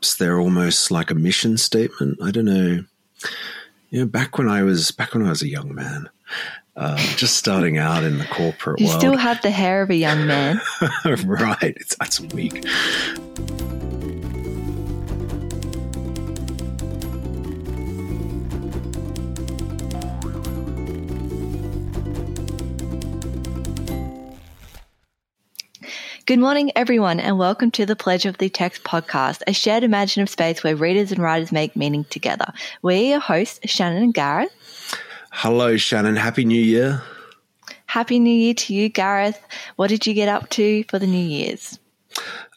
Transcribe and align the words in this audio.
perhaps 0.00 0.14
they're 0.14 0.40
almost 0.40 0.90
like 0.90 1.10
a 1.10 1.14
mission 1.14 1.58
statement. 1.58 2.18
I 2.22 2.30
don't 2.30 2.46
know. 2.46 2.84
You 3.90 4.00
know, 4.00 4.06
back 4.06 4.38
when 4.38 4.48
I 4.48 4.62
was 4.62 4.90
back 4.92 5.12
when 5.12 5.26
I 5.26 5.28
was 5.28 5.42
a 5.42 5.48
young 5.48 5.74
man, 5.74 6.08
uh, 6.74 6.96
just 7.16 7.36
starting 7.36 7.76
out 7.76 8.02
in 8.02 8.16
the 8.16 8.24
corporate 8.24 8.80
You 8.80 8.86
world. 8.86 9.02
You 9.02 9.08
still 9.08 9.16
have 9.18 9.42
the 9.42 9.50
hair 9.50 9.82
of 9.82 9.90
a 9.90 9.94
young 9.94 10.26
man. 10.26 10.58
right, 11.04 11.76
it's, 11.76 11.96
that's 11.96 12.20
weak. 12.32 12.64
Good 26.30 26.38
morning, 26.38 26.70
everyone, 26.76 27.18
and 27.18 27.40
welcome 27.40 27.72
to 27.72 27.84
the 27.84 27.96
Pleasure 27.96 28.28
of 28.28 28.38
the 28.38 28.48
Text 28.48 28.84
podcast, 28.84 29.42
a 29.48 29.52
shared 29.52 29.82
imaginative 29.82 30.30
space 30.30 30.62
where 30.62 30.76
readers 30.76 31.10
and 31.10 31.20
writers 31.20 31.50
make 31.50 31.74
meaning 31.74 32.04
together. 32.04 32.52
We're 32.82 33.02
your 33.02 33.18
hosts, 33.18 33.58
Shannon 33.64 34.00
and 34.00 34.14
Gareth. 34.14 34.52
Hello, 35.32 35.76
Shannon. 35.76 36.14
Happy 36.14 36.44
New 36.44 36.62
Year. 36.62 37.02
Happy 37.86 38.20
New 38.20 38.30
Year 38.32 38.54
to 38.54 38.72
you, 38.72 38.88
Gareth. 38.88 39.44
What 39.74 39.88
did 39.88 40.06
you 40.06 40.14
get 40.14 40.28
up 40.28 40.48
to 40.50 40.84
for 40.84 41.00
the 41.00 41.06
New 41.08 41.18
Year's? 41.18 41.80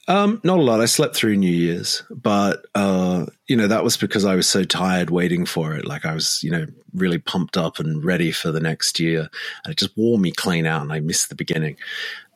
Um, 0.07 0.41
not 0.43 0.59
a 0.59 0.61
lot. 0.61 0.81
I 0.81 0.85
slept 0.85 1.15
through 1.15 1.37
New 1.37 1.51
Year's, 1.51 2.03
but 2.09 2.65
uh, 2.75 3.25
you 3.47 3.55
know 3.55 3.67
that 3.67 3.83
was 3.83 3.95
because 3.95 4.25
I 4.25 4.35
was 4.35 4.49
so 4.49 4.63
tired 4.63 5.09
waiting 5.09 5.45
for 5.45 5.75
it. 5.75 5.85
Like 5.85 6.05
I 6.05 6.13
was, 6.13 6.41
you 6.43 6.51
know, 6.51 6.65
really 6.93 7.19
pumped 7.19 7.57
up 7.57 7.79
and 7.79 8.03
ready 8.03 8.31
for 8.31 8.51
the 8.51 8.59
next 8.59 8.99
year, 8.99 9.29
and 9.63 9.71
it 9.71 9.77
just 9.77 9.95
wore 9.97 10.17
me 10.19 10.31
clean 10.31 10.65
out, 10.65 10.81
and 10.81 10.91
I 10.91 10.99
missed 10.99 11.29
the 11.29 11.35
beginning, 11.35 11.77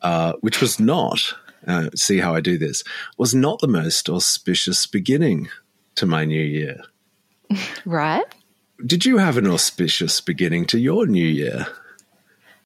uh, 0.02 0.34
which 0.40 0.60
was 0.60 0.80
not. 0.80 1.34
Uh, 1.66 1.90
see 1.94 2.18
how 2.18 2.34
I 2.34 2.40
do 2.40 2.56
this 2.56 2.84
was 3.18 3.34
not 3.34 3.58
the 3.58 3.66
most 3.68 4.08
auspicious 4.08 4.86
beginning 4.86 5.48
to 5.96 6.06
my 6.06 6.24
new 6.24 6.42
year. 6.42 6.82
Right? 7.84 8.24
Did 8.86 9.04
you 9.04 9.18
have 9.18 9.36
an 9.36 9.46
auspicious 9.46 10.20
beginning 10.20 10.66
to 10.66 10.78
your 10.78 11.06
new 11.06 11.26
year? 11.26 11.66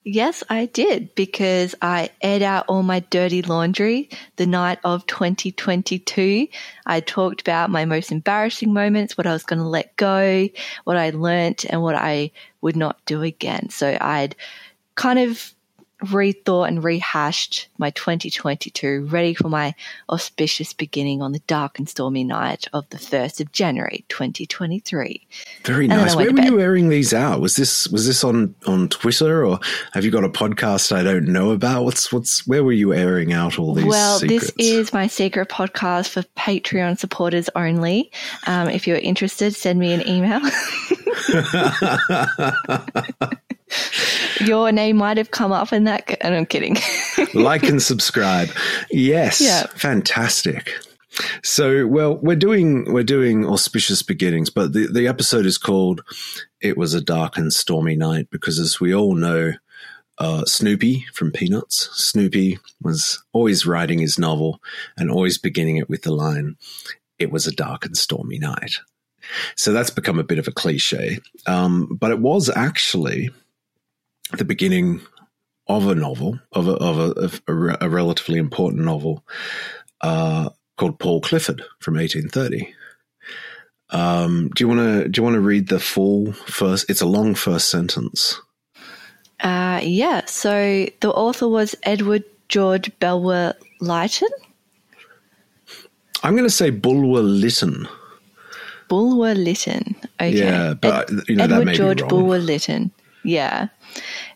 Yes, 0.05 0.42
I 0.50 0.67
did 0.67 1.14
because 1.14 1.77
I 1.81 2.11
aired 2.20 2.42
out 2.42 2.64
all 2.67 2.83
my 2.83 3.00
dirty 3.00 3.41
laundry 3.42 4.11
the 4.34 4.47
night 4.47 4.81
of 4.83 5.06
2022. 5.06 6.48
I 6.84 7.00
talked 7.00 7.41
about 7.41 7.70
my 7.70 7.84
most 7.84 8.11
embarrassing 8.11 8.73
moments, 8.73 9.17
what 9.17 9.28
I 9.28 9.33
was 9.33 9.45
going 9.45 9.61
to 9.61 9.69
let 9.69 9.97
go, 9.97 10.48
what 10.83 10.97
I 10.97 11.11
learnt, 11.11 11.64
and 11.64 11.83
what 11.83 11.95
I 11.95 12.33
would 12.61 12.75
not 12.75 13.05
do 13.06 13.23
again. 13.23 13.70
So 13.70 13.97
I'd 14.00 14.34
kind 14.97 15.20
of 15.20 15.55
rethought 16.03 16.69
and 16.69 16.83
rehashed 16.83 17.69
my 17.78 17.91
2022, 17.91 19.06
ready 19.06 19.34
for 19.34 19.48
my 19.48 19.75
auspicious 20.11 20.72
beginning 20.72 21.22
on 21.22 21.33
the 21.33 21.39
dark 21.41 21.78
and 21.78 21.89
stormy 21.89 22.25
night 22.25 22.67
of 22.72 22.89
the 22.91 22.98
1st 22.98 23.41
of 23.41 23.53
January 23.53 24.05
2023. 24.08 25.27
Very 25.64 25.84
I 25.84 25.89
nice. 25.89 26.17
Where 26.17 26.33
were 26.33 26.41
you 26.41 26.61
airing 26.61 26.89
these 26.89 27.14
out? 27.14 27.41
Was 27.41 27.56
this 27.56 27.89
was 27.89 28.06
this 28.06 28.25
on 28.25 28.55
on 28.67 28.89
Twitter 28.89 29.45
or 29.45 29.61
have 29.92 30.05
you 30.05 30.11
got 30.11 30.25
a 30.25 30.28
podcast 30.28 30.92
I 30.92 31.03
don't 31.03 31.28
know 31.28 31.50
about? 31.50 31.84
What's 31.84 32.12
what's 32.12 32.47
where 32.47 32.64
were 32.64 32.73
you 32.73 32.92
airing 32.92 33.33
out 33.33 33.58
all 33.58 33.75
these? 33.75 33.84
Well, 33.84 34.19
secrets? 34.19 34.53
this 34.53 34.67
is 34.67 34.92
my 34.92 35.06
secret 35.06 35.48
podcast 35.48 36.08
for 36.08 36.23
Patreon 36.36 36.98
supporters 36.98 37.48
only. 37.55 38.11
Um, 38.47 38.69
if 38.69 38.86
you're 38.86 38.98
interested, 38.98 39.55
send 39.55 39.78
me 39.78 39.92
an 39.92 40.06
email. 40.08 40.41
Your 44.41 44.73
name 44.73 44.97
might 44.97 45.17
have 45.17 45.31
come 45.31 45.53
up 45.53 45.73
in 45.73 45.84
that. 45.84 46.17
And 46.20 46.34
I'm 46.34 46.47
kidding. 46.47 46.77
like 47.34 47.65
and 47.65 47.83
subscribe. 47.83 48.48
Yes, 48.91 49.41
Yeah. 49.41 49.67
fantastic. 49.75 50.73
So, 51.42 51.87
well, 51.87 52.17
we're 52.17 52.37
doing 52.37 52.91
we're 52.92 53.03
doing 53.05 53.47
auspicious 53.47 54.03
beginnings, 54.03 54.48
but 54.48 54.73
the 54.73 54.87
the 54.87 55.06
episode 55.06 55.45
is 55.45 55.59
called 55.59 56.01
"It 56.62 56.79
Was 56.79 56.95
a 56.95 57.03
Dark 57.03 57.37
and 57.37 57.53
Stormy 57.53 57.97
Night" 57.97 58.29
because, 58.31 58.59
as 58.59 58.81
we 58.81 58.95
all 58.95 59.14
know, 59.14 59.53
uh, 60.17 60.45
Snoopy 60.47 61.05
from 61.13 61.30
Peanuts, 61.30 61.91
Snoopy 61.92 62.58
was 62.80 63.23
always 63.35 63.67
writing 63.67 63.98
his 63.98 64.18
novel 64.18 64.63
and 64.97 65.11
always 65.11 65.36
beginning 65.36 65.77
it 65.77 65.91
with 65.91 66.01
the 66.02 66.13
line, 66.14 66.57
"It 67.18 67.30
was 67.30 67.47
a 67.47 67.52
dark 67.52 67.85
and 67.85 67.95
stormy 67.97 68.39
night." 68.39 68.77
So 69.55 69.74
that's 69.74 69.91
become 69.91 70.18
a 70.18 70.24
bit 70.24 70.39
of 70.39 70.48
a 70.48 70.52
cliche, 70.52 71.18
um, 71.47 71.95
but 72.01 72.11
it 72.11 72.20
was 72.20 72.48
actually 72.48 73.29
the 74.37 74.45
beginning 74.45 75.01
of 75.67 75.87
a 75.87 75.95
novel, 75.95 76.39
of 76.53 76.69
a, 76.69 76.73
of 76.73 76.98
a, 76.98 77.11
of 77.20 77.43
a, 77.47 77.55
re- 77.55 77.77
a 77.81 77.89
relatively 77.89 78.39
important 78.39 78.83
novel 78.83 79.25
uh, 80.01 80.51
called 80.77 80.98
Paul 80.98 81.20
Clifford 81.20 81.63
from 81.81 81.95
1830. 81.95 82.75
Um, 83.91 84.51
do 84.55 84.65
you 84.65 84.69
want 84.69 84.81
to 84.81 85.09
do 85.09 85.19
you 85.19 85.23
want 85.23 85.35
to 85.35 85.41
read 85.41 85.69
the 85.69 85.79
full 85.79 86.33
first? 86.33 86.89
It's 86.89 87.03
a 87.03 87.07
long 87.07 87.35
first 87.35 87.69
sentence. 87.69 88.41
Uh, 89.41 89.81
yeah. 89.83 90.25
So 90.27 90.87
the 91.01 91.11
author 91.11 91.48
was 91.48 91.75
Edward 91.83 92.25
George 92.48 92.91
Bulwer 93.01 93.55
Lytton. 93.81 94.29
I'm 96.23 96.35
going 96.35 96.48
to 96.48 96.51
say 96.51 96.71
Bulwer 96.71 97.23
Lytton. 97.23 97.89
Bulwer 98.89 99.35
Lytton. 99.35 99.97
Okay. 100.21 100.31
Yeah, 100.31 100.75
but, 100.75 101.11
you 101.29 101.37
know, 101.37 101.47
that 101.47 101.61
Edward 101.61 101.75
George. 101.75 102.09
Bulwer 102.09 102.39
Lytton. 102.39 102.91
Yeah. 103.25 103.69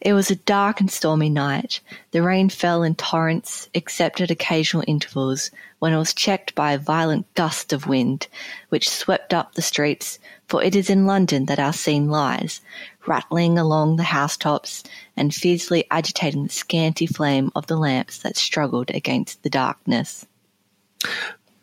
It 0.01 0.13
was 0.13 0.31
a 0.31 0.37
dark 0.37 0.81
and 0.81 0.91
stormy 0.91 1.29
night. 1.29 1.81
The 2.13 2.23
rain 2.23 2.49
fell 2.49 2.83
in 2.83 2.95
torrents, 2.95 3.69
except 3.75 4.21
at 4.21 4.31
occasional 4.31 4.85
intervals, 4.87 5.51
when 5.79 5.93
it 5.93 5.99
was 5.99 6.15
checked 6.15 6.55
by 6.55 6.73
a 6.73 6.79
violent 6.79 7.33
gust 7.35 7.73
of 7.73 7.87
wind, 7.87 8.29
which 8.69 8.89
swept 8.89 9.35
up 9.35 9.55
the 9.55 9.63
streets, 9.63 10.19
for 10.47 10.63
it 10.63 10.77
is 10.77 10.89
in 10.89 11.07
London 11.07 11.47
that 11.47 11.59
our 11.59 11.73
scene 11.73 12.09
lies, 12.09 12.61
rattling 13.07 13.59
along 13.59 13.97
the 13.97 14.05
housetops 14.05 14.85
and 15.17 15.35
fiercely 15.35 15.85
agitating 15.91 16.45
the 16.45 16.53
scanty 16.53 17.07
flame 17.07 17.51
of 17.57 17.67
the 17.67 17.77
lamps 17.77 18.19
that 18.19 18.37
struggled 18.37 18.91
against 18.91 19.43
the 19.43 19.51
darkness. 19.51 20.27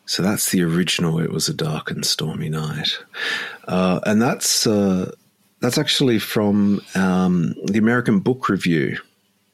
So 0.06 0.22
that's 0.22 0.52
the 0.52 0.64
original. 0.64 1.20
It 1.20 1.32
was 1.32 1.48
a 1.48 1.54
dark 1.54 1.90
and 1.90 2.06
stormy 2.06 2.50
night, 2.50 2.98
uh, 3.68 4.02
and 4.06 4.22
that's 4.22 4.68
uh, 4.68 5.12
that's 5.64 5.78
actually 5.78 6.20
from 6.20 6.82
um, 6.94 7.56
the 7.64 7.80
American 7.80 8.20
Book 8.20 8.50
Review. 8.50 8.98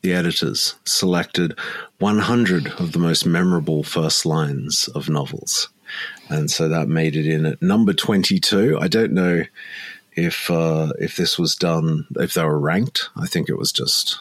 The 0.01 0.13
editors 0.13 0.73
selected 0.85 1.55
100 1.99 2.67
of 2.79 2.93
the 2.93 2.99
most 2.99 3.27
memorable 3.27 3.83
first 3.83 4.25
lines 4.25 4.87
of 4.95 5.07
novels, 5.07 5.69
and 6.29 6.49
so 6.49 6.67
that 6.67 6.87
made 6.87 7.15
it 7.15 7.27
in 7.27 7.45
at 7.45 7.61
number 7.61 7.93
22. 7.93 8.79
I 8.81 8.87
don't 8.87 9.11
know 9.11 9.43
if 10.13 10.49
uh, 10.49 10.93
if 10.97 11.15
this 11.15 11.37
was 11.37 11.55
done 11.55 12.07
if 12.15 12.33
they 12.33 12.43
were 12.43 12.57
ranked. 12.57 13.09
I 13.15 13.27
think 13.27 13.47
it 13.47 13.57
was 13.59 13.71
just 13.71 14.19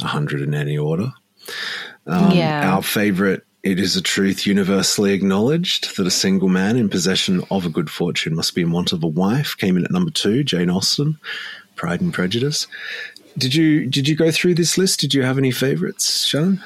100 0.00 0.42
in 0.42 0.52
any 0.52 0.76
order. 0.76 1.14
Um, 2.06 2.32
Yeah. 2.32 2.74
Our 2.74 2.82
favorite, 2.82 3.46
it 3.62 3.78
is 3.78 3.96
a 3.96 4.02
truth 4.02 4.46
universally 4.46 5.12
acknowledged 5.12 5.96
that 5.96 6.06
a 6.06 6.10
single 6.10 6.48
man 6.48 6.76
in 6.76 6.88
possession 6.88 7.42
of 7.50 7.66
a 7.66 7.70
good 7.70 7.90
fortune 7.90 8.34
must 8.34 8.54
be 8.54 8.62
in 8.62 8.70
want 8.70 8.92
of 8.92 9.02
a 9.02 9.08
wife, 9.08 9.56
came 9.56 9.76
in 9.76 9.84
at 9.84 9.90
number 9.90 10.10
two, 10.10 10.44
Jane 10.44 10.70
Austen, 10.70 11.18
Pride 11.74 12.00
and 12.00 12.14
Prejudice. 12.14 12.66
Did 13.36 13.54
you 13.54 13.86
did 13.86 14.08
you 14.08 14.16
go 14.16 14.30
through 14.30 14.54
this 14.54 14.78
list? 14.78 15.00
Did 15.00 15.14
you 15.14 15.22
have 15.22 15.38
any 15.38 15.50
favorites, 15.50 16.24
Shannon? 16.24 16.62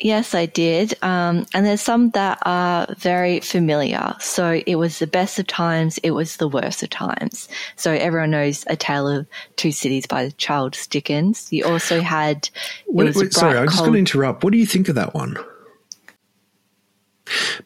Yes, 0.00 0.32
I 0.32 0.46
did. 0.46 0.94
Um, 1.02 1.44
and 1.52 1.66
there's 1.66 1.80
some 1.80 2.10
that 2.10 2.38
are 2.42 2.86
very 2.98 3.40
familiar. 3.40 4.14
So 4.20 4.62
it 4.64 4.76
was 4.76 5.00
the 5.00 5.08
best 5.08 5.40
of 5.40 5.48
times, 5.48 5.98
it 5.98 6.12
was 6.12 6.36
the 6.36 6.46
worst 6.46 6.84
of 6.84 6.90
times. 6.90 7.48
So 7.74 7.90
everyone 7.90 8.30
knows 8.30 8.64
A 8.68 8.76
Tale 8.76 9.08
of 9.08 9.26
Two 9.56 9.72
Cities 9.72 10.06
by 10.06 10.30
Charles 10.38 10.86
Dickens. 10.86 11.52
You 11.52 11.64
also 11.64 12.00
had. 12.00 12.48
Wait, 12.86 13.16
wait, 13.16 13.32
sorry, 13.32 13.58
I'm 13.58 13.66
just 13.66 13.80
going 13.80 13.94
to 13.94 13.98
interrupt. 13.98 14.44
What 14.44 14.52
do 14.52 14.58
you 14.58 14.66
think 14.66 14.88
of 14.88 14.94
that 14.94 15.14
one? 15.14 15.36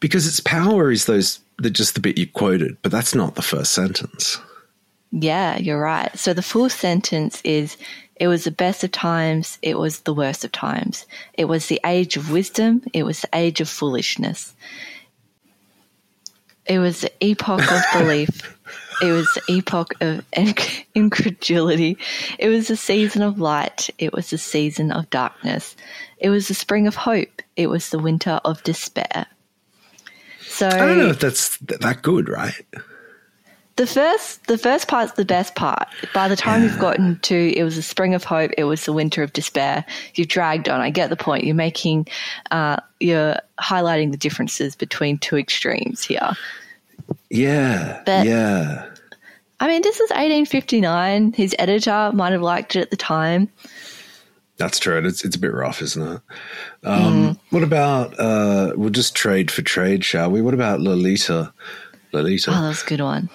Because 0.00 0.26
its 0.26 0.41
power 0.41 0.91
is 0.91 1.06
those 1.06 1.41
the 1.58 1.70
just 1.70 1.94
the 1.94 2.00
bit 2.00 2.19
you 2.19 2.26
quoted, 2.26 2.76
but 2.82 2.93
that's 2.93 3.14
not 3.14 3.34
the 3.34 3.43
first 3.43 3.72
sentence. 3.72 4.38
Yeah, 5.11 5.58
you're 5.58 5.81
right. 5.81 6.17
So 6.19 6.32
the 6.32 6.43
full 6.43 6.69
sentence 6.69 7.40
is 7.44 7.76
it 8.17 8.28
was 8.28 8.44
the 8.44 8.50
best 8.50 8.82
of 8.82 8.93
times, 8.93 9.58
it 9.62 9.78
was 9.78 10.00
the 10.00 10.14
worst 10.14 10.44
of 10.44 10.52
times. 10.52 11.06
It 11.34 11.46
was 11.46 11.67
the 11.67 11.81
age 11.84 12.17
of 12.17 12.31
wisdom, 12.31 12.82
it 12.93 13.02
was 13.05 13.20
the 13.20 13.28
age 13.34 13.61
of 13.61 13.69
foolishness. 13.69 14.55
It 16.64 16.78
was 16.78 17.00
the 17.00 17.12
epoch 17.20 17.70
of 17.70 17.82
belief. 17.93 18.56
It 19.02 19.11
was 19.11 19.26
the 19.34 19.55
epoch 19.55 19.94
of 20.00 20.25
incredulity. 20.94 21.99
It 22.38 22.49
was 22.49 22.69
the 22.69 22.76
season 22.76 23.22
of 23.22 23.40
light. 23.40 23.90
It 23.99 24.12
was 24.12 24.31
the 24.31 24.38
season 24.38 24.93
of 24.93 25.11
darkness. 25.11 25.75
It 26.19 26.31
was 26.31 26.46
the 26.46 26.55
spring 26.55 26.87
of 26.87 26.94
hope. 26.94 27.43
It 27.56 27.67
was 27.67 27.90
the 27.90 27.99
winter 27.99 28.40
of 28.44 28.62
despair. 28.62 29.26
So 30.52 30.69
I 30.69 30.78
don't 30.87 30.99
know 30.99 31.08
if 31.08 31.19
that's 31.19 31.58
th- 31.58 31.81
that 31.81 32.02
good, 32.02 32.28
right? 32.28 32.54
the 33.76 33.87
first 33.87 34.46
the 34.46 34.58
first 34.58 34.87
part's 34.87 35.12
the 35.12 35.25
best 35.25 35.54
part. 35.54 35.88
By 36.12 36.28
the 36.28 36.37
time 36.37 36.62
you've 36.62 36.78
gotten 36.78 37.19
to 37.20 37.56
it 37.56 37.62
was 37.64 37.76
the 37.76 37.82
spring 37.82 38.14
of 38.14 38.22
hope, 38.22 38.50
it 38.58 38.64
was 38.64 38.84
the 38.84 38.93
winter 38.93 39.22
of 39.22 39.32
despair. 39.32 39.84
You've 40.14 40.28
dragged 40.28 40.69
on. 40.69 40.81
I 40.81 40.90
get 40.90 41.10
the 41.10 41.16
point. 41.16 41.44
You're 41.44 41.54
making 41.54 42.06
uh, 42.50 42.76
you're 43.00 43.37
highlighting 43.60 44.10
the 44.10 44.19
differences 44.19 44.76
between 44.76 45.19
two 45.19 45.37
extremes 45.37 46.04
here. 46.04 46.32
Yeah. 47.31 48.02
But- 48.05 48.26
yeah. 48.26 48.88
I 49.60 49.69
mean, 49.69 49.82
this 49.82 50.00
is 50.00 50.10
1859. 50.10 51.34
His 51.34 51.55
editor 51.56 52.10
might 52.12 52.32
have 52.32 52.43
liked 52.43 52.75
it 52.75 52.81
at 52.81 52.90
the 52.90 52.96
time. 52.96 53.48
That's 54.62 54.79
true. 54.79 54.97
It's 55.05 55.25
it's 55.25 55.35
a 55.35 55.41
bit 55.41 55.53
rough, 55.53 55.82
isn't 55.82 56.06
it? 56.14 56.20
Um, 56.85 57.37
What 57.50 57.64
about 57.64 58.14
uh, 58.19 58.73
we'll 58.76 58.91
just 58.91 59.17
trade 59.17 59.50
for 59.50 59.62
trade, 59.62 60.05
shall 60.05 60.31
we? 60.31 60.41
What 60.41 60.55
about 60.55 60.79
Lolita? 60.81 61.53
Lolita, 62.12 62.50
Oh, 62.53 62.62
that 62.62 62.69
was 62.69 62.82
a 62.85 62.87
good 62.87 63.00
one. 63.00 63.29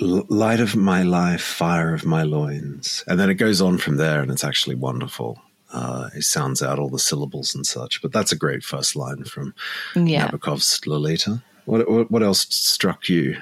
L- 0.00 0.26
light 0.28 0.60
of 0.60 0.76
my 0.76 1.02
life, 1.02 1.40
fire 1.42 1.94
of 1.94 2.04
my 2.04 2.22
loins, 2.22 3.02
and 3.06 3.18
then 3.18 3.30
it 3.30 3.34
goes 3.36 3.62
on 3.62 3.78
from 3.78 3.96
there, 3.96 4.20
and 4.20 4.30
it's 4.30 4.44
actually 4.44 4.76
wonderful. 4.76 5.40
Uh, 5.72 6.10
it 6.14 6.22
sounds 6.24 6.62
out 6.62 6.78
all 6.78 6.90
the 6.90 6.98
syllables 6.98 7.54
and 7.54 7.64
such, 7.66 8.02
but 8.02 8.12
that's 8.12 8.32
a 8.32 8.36
great 8.36 8.62
first 8.62 8.94
line 8.94 9.24
from 9.24 9.54
Yeah. 9.96 10.28
Nabokov's 10.28 10.86
Lolita. 10.86 11.42
What, 11.64 11.90
what 11.90 12.10
what 12.10 12.22
else 12.22 12.46
struck 12.50 13.08
you? 13.08 13.36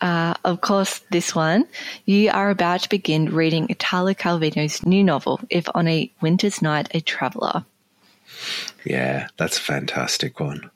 Uh, 0.00 0.34
of 0.44 0.60
course, 0.60 1.00
this 1.10 1.34
one. 1.34 1.66
You 2.04 2.30
are 2.30 2.50
about 2.50 2.82
to 2.82 2.88
begin 2.88 3.34
reading 3.34 3.66
Italo 3.70 4.14
Calvino's 4.14 4.84
new 4.84 5.02
novel, 5.02 5.40
If 5.50 5.68
on 5.74 5.88
a 5.88 6.10
Winter's 6.20 6.62
Night 6.62 6.88
a 6.92 7.00
Traveller. 7.00 7.64
Yeah, 8.84 9.28
that's 9.36 9.58
a 9.58 9.62
fantastic 9.62 10.40
one. 10.40 10.70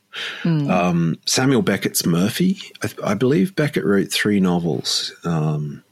Um, 0.45 1.19
Samuel 1.27 1.63
Beckett's 1.63 2.05
Murphy. 2.05 2.59
I, 2.83 3.11
I 3.11 3.15
believe 3.15 3.55
Beckett 3.55 3.85
wrote 3.85 4.11
three 4.11 4.41
novels. 4.41 5.13
Um, 5.25 5.85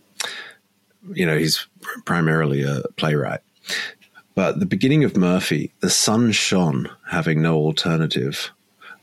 you 1.13 1.25
know, 1.25 1.39
he's 1.39 1.67
primarily 2.05 2.63
a 2.63 2.83
playwright. 2.97 3.41
But 4.35 4.61
the 4.61 4.67
beginning 4.67 5.05
of 5.05 5.17
Murphy, 5.17 5.73
the 5.81 5.91
sun 5.91 6.33
shone, 6.33 6.91
having 7.09 7.43
no 7.43 7.57
alternative, 7.57 8.51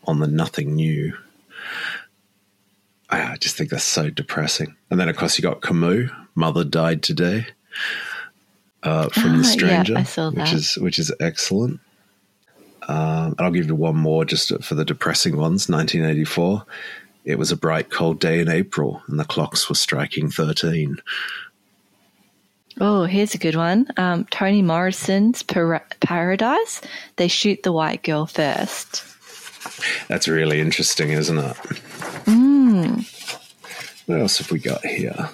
on 0.05 0.19
the 0.19 0.27
nothing 0.27 0.75
new. 0.75 1.15
I, 3.09 3.37
just 3.37 3.55
think 3.55 3.69
that's 3.69 3.83
so 3.83 4.09
depressing. 4.09 4.75
And 4.89 4.99
then, 4.99 5.09
of 5.09 5.15
course, 5.17 5.37
you 5.37 5.43
got 5.43 5.61
Camus, 5.61 6.09
Mother 6.33 6.63
Died 6.63 7.03
Today, 7.03 7.45
uh, 8.83 9.09
from 9.09 9.23
Ah, 9.23 9.37
The 9.37 9.43
yeah, 9.43 9.49
Stranger, 9.51 9.97
I 9.97 10.03
saw 10.03 10.31
which 10.31 10.53
is 10.53 10.75
which 10.77 10.99
is 10.99 11.11
excellent. 11.19 11.79
Um, 12.87 13.33
and 13.37 13.41
I'll 13.41 13.51
give 13.51 13.67
you 13.67 13.75
one 13.75 13.95
more 13.95 14.25
just 14.25 14.51
for 14.63 14.75
the 14.75 14.85
depressing 14.85 15.37
ones. 15.37 15.67
1984. 15.69 16.65
It 17.25 17.39
was 17.39 17.51
a 17.51 17.57
bright, 17.57 17.89
cold 17.89 18.19
day 18.19 18.39
in 18.39 18.47
April, 18.49 19.01
and 19.07 19.19
the 19.19 19.25
clocks 19.25 19.67
were 19.67 19.75
striking 19.75 20.29
13. 20.29 20.97
Oh, 22.79 23.05
here's 23.05 23.33
a 23.33 23.39
good 23.39 23.55
one. 23.55 23.87
Um, 23.97 24.25
Toni 24.25 24.61
Morrison's 24.61 25.41
Par- 25.41 25.85
Paradise. 26.01 26.81
They 27.15 27.27
shoot 27.27 27.63
the 27.63 27.71
white 27.71 28.03
girl 28.03 28.27
first. 28.27 29.03
That's 30.07 30.27
really 30.27 30.59
interesting, 30.59 31.09
isn't 31.09 31.37
it? 31.39 31.57
What 34.05 34.19
else 34.19 34.37
have 34.37 34.51
we 34.51 34.59
got 34.59 34.85
here? 34.85 35.29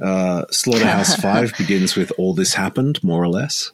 Uh, 0.00 0.44
Slaughterhouse 0.50 1.16
Five 1.20 1.56
begins 1.56 1.96
with 1.96 2.12
"All 2.18 2.34
this 2.34 2.54
happened," 2.54 3.02
more 3.02 3.22
or 3.22 3.28
less. 3.28 3.72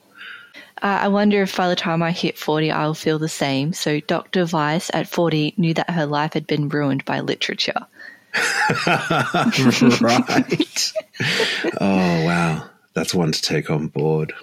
Uh, 0.82 1.00
I 1.02 1.08
wonder 1.08 1.42
if 1.42 1.56
by 1.56 1.68
the 1.68 1.76
time 1.76 2.02
I 2.02 2.10
hit 2.10 2.36
40, 2.36 2.70
I'll 2.70 2.94
feel 2.94 3.18
the 3.18 3.28
same. 3.28 3.72
So, 3.72 4.00
Dr. 4.00 4.44
Weiss 4.44 4.90
at 4.92 5.08
40 5.08 5.54
knew 5.56 5.72
that 5.74 5.88
her 5.88 6.04
life 6.04 6.34
had 6.34 6.46
been 6.46 6.68
ruined 6.68 7.04
by 7.06 7.20
literature. 7.20 7.86
right. 8.86 10.92
oh 11.80 12.24
wow, 12.24 12.68
that's 12.92 13.14
one 13.14 13.32
to 13.32 13.40
take 13.40 13.70
on 13.70 13.86
board. 13.86 14.34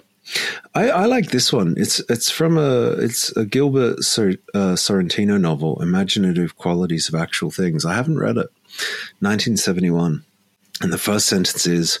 I, 0.74 0.88
I 0.88 1.04
like 1.06 1.30
this 1.30 1.52
one. 1.52 1.74
It's 1.76 2.00
it's 2.08 2.30
from 2.30 2.56
a 2.56 2.92
it's 2.92 3.34
a 3.36 3.44
Gilbert 3.44 4.02
Sor, 4.02 4.30
uh, 4.54 4.74
Sorrentino 4.74 5.40
novel, 5.40 5.80
Imaginative 5.82 6.56
Qualities 6.56 7.08
of 7.08 7.14
Actual 7.14 7.50
Things. 7.50 7.84
I 7.84 7.94
haven't 7.94 8.18
read 8.18 8.36
it. 8.36 8.50
1971, 9.20 10.24
and 10.80 10.92
the 10.92 10.98
first 10.98 11.26
sentence 11.26 11.66
is. 11.66 11.98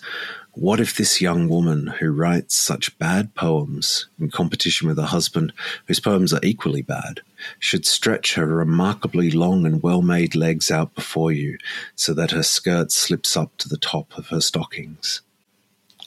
What 0.54 0.80
if 0.80 0.98
this 0.98 1.22
young 1.22 1.48
woman 1.48 1.86
who 1.86 2.10
writes 2.10 2.54
such 2.54 2.98
bad 2.98 3.34
poems 3.34 4.08
in 4.20 4.30
competition 4.30 4.86
with 4.86 4.98
her 4.98 5.04
husband 5.04 5.50
whose 5.86 5.98
poems 5.98 6.34
are 6.34 6.40
equally 6.42 6.82
bad 6.82 7.22
should 7.58 7.86
stretch 7.86 8.34
her 8.34 8.44
remarkably 8.44 9.30
long 9.30 9.64
and 9.64 9.82
well 9.82 10.02
made 10.02 10.34
legs 10.34 10.70
out 10.70 10.94
before 10.94 11.32
you 11.32 11.56
so 11.96 12.12
that 12.12 12.32
her 12.32 12.42
skirt 12.42 12.92
slips 12.92 13.34
up 13.34 13.56
to 13.56 13.68
the 13.70 13.78
top 13.78 14.12
of 14.18 14.26
her 14.26 14.42
stockings? 14.42 15.22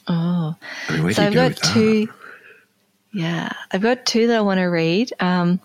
Oh, 0.08 0.54
I 0.88 1.00
mean, 1.00 1.14
so 1.14 1.24
I've 1.24 1.32
go 1.32 1.42
got 1.42 1.48
with 1.48 1.60
that? 1.60 1.72
two. 1.74 2.08
Yeah, 3.12 3.52
I've 3.72 3.82
got 3.82 4.06
two 4.06 4.26
that 4.28 4.36
I 4.38 4.40
want 4.42 4.58
to 4.58 4.64
read. 4.64 5.12
Um, 5.20 5.60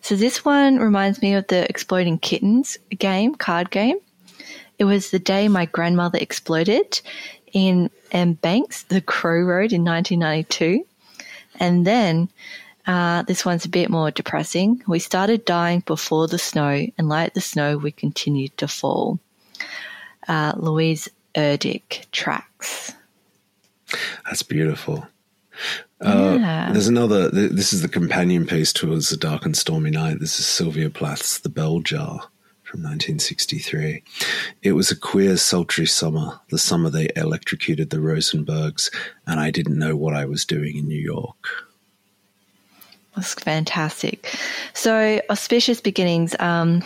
so 0.00 0.16
this 0.16 0.44
one 0.44 0.78
reminds 0.78 1.20
me 1.20 1.34
of 1.34 1.46
the 1.48 1.68
Exploding 1.68 2.18
Kittens 2.18 2.78
game, 2.90 3.34
card 3.34 3.70
game. 3.70 3.98
It 4.78 4.84
was 4.84 5.10
the 5.10 5.18
day 5.18 5.48
my 5.48 5.66
grandmother 5.66 6.18
exploded 6.18 7.00
in 7.52 7.90
M. 8.12 8.34
Banks, 8.34 8.84
the 8.84 9.00
Crow 9.00 9.40
Road 9.40 9.72
in 9.72 9.84
1992. 9.84 10.86
And 11.60 11.86
then 11.86 12.28
uh, 12.86 13.22
this 13.22 13.44
one's 13.44 13.64
a 13.64 13.68
bit 13.68 13.90
more 13.90 14.10
depressing. 14.10 14.82
We 14.86 14.98
started 14.98 15.44
dying 15.44 15.80
before 15.84 16.26
the 16.28 16.38
snow, 16.38 16.86
and 16.96 17.08
like 17.08 17.34
the 17.34 17.40
snow, 17.40 17.76
we 17.76 17.90
continued 17.90 18.56
to 18.58 18.68
fall. 18.68 19.18
Uh, 20.26 20.52
Louise 20.56 21.08
Erdrich 21.34 22.10
tracks. 22.12 22.94
That's 24.24 24.42
beautiful. 24.42 25.06
Uh, 26.00 26.36
Yeah. 26.40 26.72
There's 26.72 26.86
another. 26.88 27.30
th- 27.30 27.52
This 27.52 27.72
is 27.72 27.82
the 27.82 27.88
companion 27.88 28.46
piece 28.46 28.72
towards 28.72 29.08
the 29.08 29.16
dark 29.16 29.44
and 29.44 29.56
stormy 29.56 29.90
night. 29.90 30.20
This 30.20 30.38
is 30.38 30.46
Sylvia 30.46 30.90
Plath's 30.90 31.38
"The 31.38 31.48
Bell 31.48 31.80
Jar" 31.80 32.28
from 32.62 32.82
1963. 32.82 34.02
It 34.62 34.72
was 34.72 34.90
a 34.90 34.96
queer, 34.96 35.36
sultry 35.36 35.86
summer. 35.86 36.38
The 36.50 36.58
summer 36.58 36.90
they 36.90 37.08
electrocuted 37.16 37.90
the 37.90 37.96
Rosenbergs, 37.96 38.90
and 39.26 39.40
I 39.40 39.50
didn't 39.50 39.78
know 39.78 39.96
what 39.96 40.14
I 40.14 40.26
was 40.26 40.44
doing 40.44 40.76
in 40.76 40.86
New 40.86 41.00
York. 41.00 41.36
That's 43.16 43.34
fantastic. 43.34 44.32
So, 44.74 45.20
auspicious 45.28 45.80
beginnings. 45.80 46.36
Um, 46.38 46.82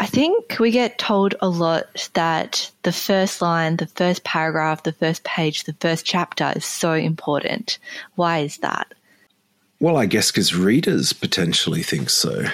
I 0.00 0.06
think 0.06 0.58
we 0.58 0.70
get 0.70 0.98
told 0.98 1.34
a 1.42 1.48
lot 1.48 2.08
that 2.14 2.70
the 2.84 2.92
first 2.92 3.42
line, 3.42 3.76
the 3.76 3.86
first 3.86 4.24
paragraph, 4.24 4.82
the 4.82 4.92
first 4.92 5.24
page, 5.24 5.64
the 5.64 5.74
first 5.74 6.06
chapter 6.06 6.54
is 6.56 6.64
so 6.64 6.94
important. 6.94 7.78
Why 8.14 8.38
is 8.38 8.56
that? 8.58 8.94
Well, 9.78 9.98
I 9.98 10.06
guess 10.06 10.30
because 10.30 10.54
readers 10.54 11.12
potentially 11.12 11.82
think 11.82 12.08
so. 12.08 12.46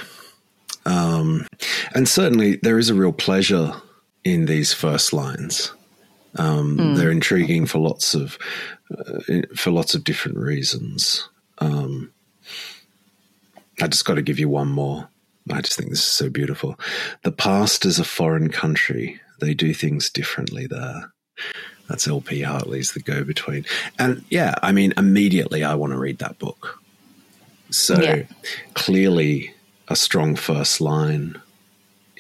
Um, 0.85 1.47
and 1.95 2.09
certainly 2.09 2.57
there 2.57 2.79
is 2.79 2.91
a 2.91 2.95
real 2.95 3.13
pleasure 3.13 3.75
in 4.25 4.47
these 4.47 4.73
first 4.73 5.13
lines. 5.13 5.73
Um, 6.35 6.97
They're 6.97 7.13
intriguing 7.13 7.67
for 7.67 7.79
lots 7.79 8.15
of 8.15 8.39
uh, 8.91 9.43
for 9.55 9.71
lots 9.71 9.95
of 9.95 10.05
different 10.05 10.37
reasons. 10.37 11.29
Um, 11.59 12.13
I 13.81 13.87
just 13.87 14.05
got 14.05 14.15
to 14.15 14.23
give 14.23 14.39
you 14.39 14.49
one 14.49 14.69
more. 14.69 15.09
I 15.51 15.61
just 15.61 15.77
think 15.77 15.91
this 15.91 16.01
is 16.01 16.05
so 16.05 16.29
beautiful. 16.31 16.79
The 17.23 17.33
past 17.33 17.85
is 17.87 17.99
a 17.99 18.05
foreign 18.05 18.51
country. 18.51 19.21
They 19.41 19.55
do 19.55 19.75
things 19.75 20.11
differently 20.11 20.67
there. 20.67 21.13
That's 21.89 22.09
L.P. 22.09 22.43
Hartley's 22.43 22.93
The 22.93 23.01
Go 23.01 23.23
Between. 23.25 23.65
And 23.99 24.25
yeah, 24.31 24.55
I 24.63 24.73
mean, 24.73 24.93
immediately 24.97 25.63
I 25.63 25.75
want 25.75 25.93
to 25.93 25.99
read 25.99 26.19
that 26.19 26.39
book. 26.39 26.81
So 27.71 28.01
Yeah. 28.01 28.23
clearly, 28.75 29.55
a 29.89 29.97
strong 29.97 30.37
first 30.37 30.81
line 30.81 31.41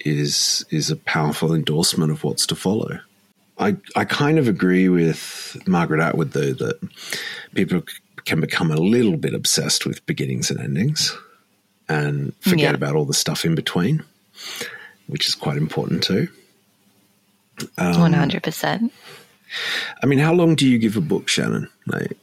is 0.04 0.64
is 0.71 0.90
a 0.90 0.97
powerful 0.97 1.52
endorsement 1.54 2.12
of 2.12 2.23
what's 2.23 2.47
to 2.47 2.54
follow. 2.54 3.00
I 3.59 3.76
I 3.97 4.04
kind 4.04 4.38
of 4.38 4.49
agree 4.49 4.88
with 4.88 5.56
Margaret 5.66 6.00
Atwood 6.00 6.33
though 6.33 6.52
that 6.52 6.78
people 7.54 7.83
can 8.25 8.40
become 8.40 8.71
a 8.71 8.76
little 8.76 9.16
bit 9.16 9.35
obsessed 9.35 9.87
with 9.87 10.04
beginnings 10.06 10.50
and 10.50 10.61
endings 10.61 11.16
and 11.88 12.35
forget 12.40 12.71
Yeah. 12.71 12.75
about 12.75 12.97
all 12.97 13.05
the 13.05 13.14
stuff 13.14 13.45
in 13.45 13.55
between, 13.55 14.02
which 15.07 15.28
is 15.28 15.35
quite 15.35 15.57
important 15.57 16.02
too. 16.02 16.28
Um, 17.78 18.00
One 18.00 18.12
hundred 18.12 18.43
percent. 18.43 18.93
I 20.02 20.07
mean, 20.07 20.19
how 20.19 20.33
long 20.33 20.57
do 20.57 20.66
you 20.69 20.78
give 20.78 20.97
a 20.97 21.00
book, 21.00 21.28
Shannon? 21.28 21.71
Like, 21.87 22.16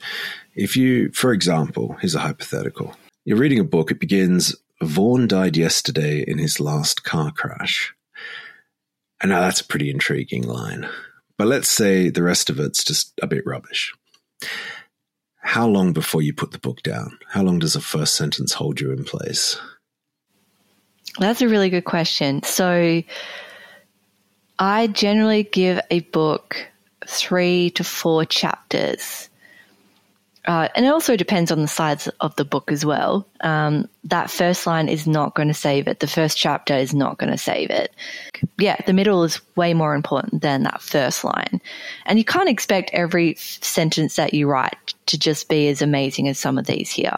if 0.56 0.76
you, 0.76 1.10
for 1.12 1.32
example, 1.32 1.96
here's 2.02 2.16
a 2.16 2.20
hypothetical. 2.20 2.96
You're 3.26 3.38
reading 3.38 3.60
a 3.60 3.64
book, 3.64 3.90
it 3.92 4.00
begins, 4.00 4.56
Vaughan 4.82 5.28
died 5.28 5.56
yesterday 5.56 6.22
in 6.28 6.38
his 6.38 6.60
last 6.60 7.04
car 7.06 7.32
crash. 7.32 7.94
And 9.22 9.32
now 9.32 9.40
that's 9.40 9.62
a 9.62 9.66
pretty 9.66 9.90
intriguing 9.90 10.44
line. 10.44 10.88
But 11.38 11.48
let's 11.48 11.70
say 11.70 12.10
the 12.10 12.22
rest 12.24 12.50
of 12.50 12.60
it's 12.60 12.84
just 12.84 13.14
a 13.22 13.28
bit 13.28 13.46
rubbish. 13.46 13.94
How 15.44 15.68
long 15.68 15.92
before 15.94 16.22
you 16.22 16.34
put 16.34 16.52
the 16.52 16.60
book 16.60 16.82
down? 16.84 17.20
How 17.28 17.44
long 17.44 17.60
does 17.60 17.76
a 17.76 17.82
first 17.82 18.16
sentence 18.16 18.54
hold 18.54 18.80
you 18.80 18.92
in 18.92 19.04
place? 19.04 19.58
That's 21.20 21.42
a 21.42 21.50
really 21.50 21.70
good 21.70 21.86
question. 21.86 22.42
So, 22.44 23.04
I 24.58 24.88
generally 24.88 25.44
give 25.44 25.80
a 25.92 26.00
book 26.00 26.56
three 27.06 27.72
to 27.72 27.84
four 27.84 28.26
chapters. 28.26 29.30
Uh, 30.46 30.68
and 30.76 30.86
it 30.86 30.90
also 30.90 31.16
depends 31.16 31.52
on 31.52 31.62
the 31.62 31.68
size 31.68 32.08
of 32.20 32.36
the 32.36 32.44
book 32.44 32.72
as 32.72 32.86
well. 32.86 33.26
Um, 33.42 33.88
that 34.04 34.30
first 34.30 34.68
line 34.68 34.90
is 34.90 35.08
not 35.08 35.36
going 35.36 35.48
to 35.48 35.54
save 35.54 35.88
it. 35.88 36.02
The 36.02 36.08
first 36.08 36.38
chapter 36.38 36.76
is 36.76 36.94
not 36.94 37.18
going 37.18 37.32
to 37.32 37.38
save 37.38 37.70
it. 37.70 37.96
Yeah, 38.58 38.76
the 38.86 38.92
middle 38.92 39.24
is 39.24 39.40
way 39.56 39.74
more 39.74 39.96
important 39.96 40.42
than 40.42 40.64
that 40.64 40.82
first 40.82 41.24
line. 41.24 41.62
And 42.06 42.20
you 42.20 42.26
can't 42.26 42.50
expect 42.50 42.90
every 42.92 43.36
sentence 43.36 44.18
that 44.18 44.34
you 44.34 44.48
write 44.48 44.94
to 45.06 45.18
just 45.18 45.48
be 45.48 45.70
as 45.70 45.82
amazing 45.82 46.28
as 46.28 46.40
some 46.40 46.58
of 46.58 46.66
these 46.66 46.92
here. 46.92 47.18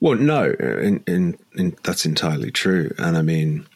Well, 0.00 0.16
no, 0.16 0.54
and, 0.60 1.02
and, 1.08 1.38
and 1.54 1.76
that's 1.82 2.06
entirely 2.06 2.52
true. 2.52 2.94
And 2.98 3.16
I 3.16 3.22
mean, 3.22 3.66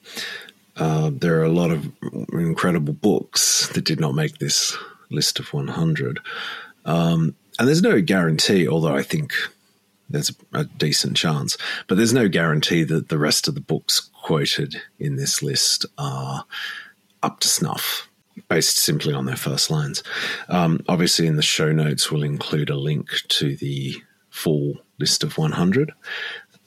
uh, 0.77 1.11
there 1.13 1.41
are 1.41 1.45
a 1.45 1.53
lot 1.53 1.73
of 1.73 1.91
incredible 2.33 2.93
books 2.93 3.69
that 3.69 3.85
did 3.85 3.99
not 3.99 4.15
make 4.15 4.39
this 4.39 4.77
list 5.11 5.41
of 5.41 5.53
100. 5.53 6.21
Um, 6.85 7.35
and 7.59 7.69
there's 7.69 7.83
no 7.83 8.01
guarantee, 8.01 8.69
although 8.69 8.95
I 8.95 9.03
think 9.03 9.33
there's 10.09 10.33
a 10.53 10.65
decent 10.65 11.17
chance, 11.17 11.57
but 11.87 11.97
there's 11.97 12.13
no 12.13 12.29
guarantee 12.29 12.85
that 12.85 13.09
the 13.09 13.19
rest 13.19 13.49
of 13.49 13.55
the 13.55 13.61
books 13.61 14.01
quoted 14.23 14.81
in 14.99 15.17
this 15.17 15.43
list 15.43 15.87
are 15.99 16.45
up 17.23 17.41
to 17.41 17.49
snuff, 17.49 18.09
based 18.49 18.79
simply 18.79 19.13
on 19.13 19.27
their 19.27 19.37
first 19.37 19.71
lines. 19.71 20.03
Um, 20.49 20.81
obviously, 20.89 21.27
in 21.27 21.37
the 21.37 21.43
show 21.43 21.73
notes, 21.73 22.11
we'll 22.11 22.23
include 22.23 22.71
a 22.71 22.77
link 22.77 23.09
to 23.29 23.57
the 23.57 23.97
full 24.31 24.75
list 24.99 25.25
of 25.25 25.39
100. 25.39 25.93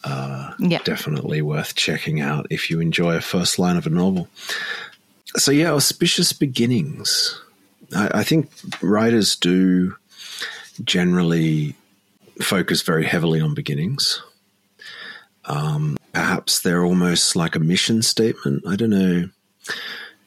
Uh, 0.04 0.54
yeah. 0.60 0.80
Definitely 0.84 1.42
worth 1.42 1.76
checking 1.76 2.22
out 2.22 2.48
if 2.50 2.70
you 2.70 2.80
enjoy 2.80 3.16
a 3.16 3.22
first 3.22 3.60
line 3.60 3.78
of 3.78 3.86
a 3.86 3.90
novel. 3.90 4.28
So, 5.36 5.52
yeah, 5.52 5.72
auspicious 5.74 6.34
beginnings. 6.34 7.40
I, 7.96 8.20
I 8.20 8.24
think 8.24 8.50
writers 8.82 9.36
do 9.36 9.96
generally 10.84 11.76
focus 12.42 12.82
very 12.82 13.06
heavily 13.06 13.42
on 13.42 13.54
beginnings. 13.54 14.22
Um, 15.46 15.98
perhaps 16.14 16.60
they're 16.62 16.84
almost 16.84 17.36
like 17.36 17.56
a 17.56 17.60
mission 17.60 18.02
statement. 18.02 18.64
I 18.68 18.76
don't 18.76 18.90
know. 18.90 19.30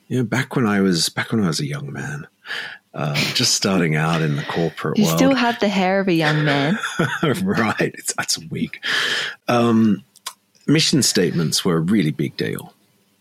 You 0.08 0.18
know, 0.18 0.24
back 0.24 0.56
when 0.56 0.66
I 0.66 0.80
was 0.80 1.08
back 1.08 1.32
when 1.32 1.42
I 1.42 1.46
was 1.48 1.60
a 1.60 1.66
young 1.66 1.92
man, 1.92 2.26
uh, 2.94 3.14
just 3.34 3.54
starting 3.54 3.96
out 3.96 4.20
in 4.20 4.36
the 4.36 4.42
corporate 4.42 4.98
you 4.98 5.04
world. 5.04 5.16
still 5.16 5.34
have 5.34 5.58
the 5.60 5.68
hair 5.68 6.00
of 6.00 6.08
a 6.08 6.12
young 6.12 6.44
man, 6.44 6.78
right? 7.22 7.94
It's 7.94 8.14
that's 8.14 8.36
a 8.36 8.46
week. 8.48 8.84
Um, 9.48 10.04
mission 10.66 11.02
statements 11.02 11.64
were 11.64 11.76
a 11.76 11.80
really 11.80 12.10
big 12.10 12.36
deal. 12.36 12.74